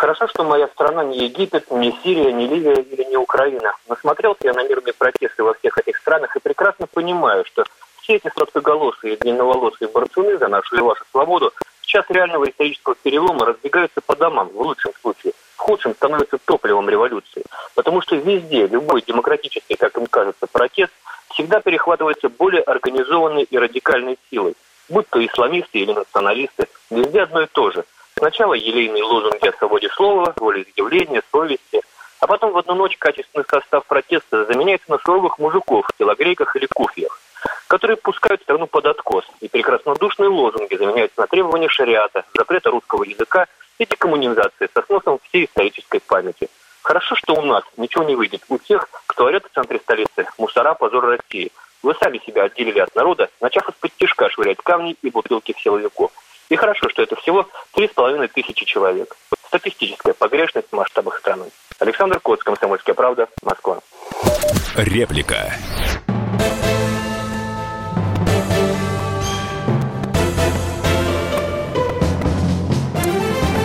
[0.00, 3.74] Хорошо, что моя страна не Египет, не Сирия, не Ливия или не Украина.
[3.86, 7.64] Насмотрелся я на мирные протесты во всех этих странах и прекрасно понимаю, что
[8.00, 12.94] все эти сладкоголосые и длинноволосые борцуны за нашу и вашу свободу в час реального исторического
[12.94, 15.34] перелома разбегаются по домам, в лучшем случае.
[15.56, 17.44] В худшем становятся топливом революции.
[17.74, 20.94] Потому что везде любой демократический, как им кажется, протест
[21.34, 24.54] всегда перехватывается более организованной и радикальной силой.
[24.88, 27.84] Будь то исламисты или националисты, везде одно и то же–
[28.20, 31.80] Сначала елейные лозунги о свободе слова, волеизъявления, совести,
[32.20, 36.66] а потом в одну ночь качественный состав протеста заменяется на суровых мужиков в телогрейках или
[36.66, 37.18] куфьях,
[37.66, 43.46] которые пускают страну под откос, и прекраснодушные лозунги заменяются на требования шариата, запрета русского языка
[43.78, 46.50] и декоммунизации со сносом всей исторической памяти.
[46.82, 48.42] Хорошо, что у нас ничего не выйдет.
[48.50, 51.52] У тех, кто орет в центре столицы, мусора, позор России.
[51.82, 56.12] Вы сами себя отделили от народа, начав из-под тяжка швырять камни и бутылки в силовиков.
[56.50, 59.16] И хорошо, что это всего 3,5 тысячи человек.
[59.46, 61.46] Статистическая погрешность в масштабах страны.
[61.78, 63.80] Александр Коц, Комсомольская правда, Москва.
[64.76, 65.54] Реплика.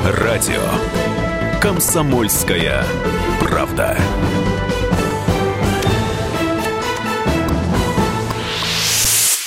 [0.06, 0.62] Радио.
[1.60, 2.84] Комсомольская
[3.42, 3.98] правда.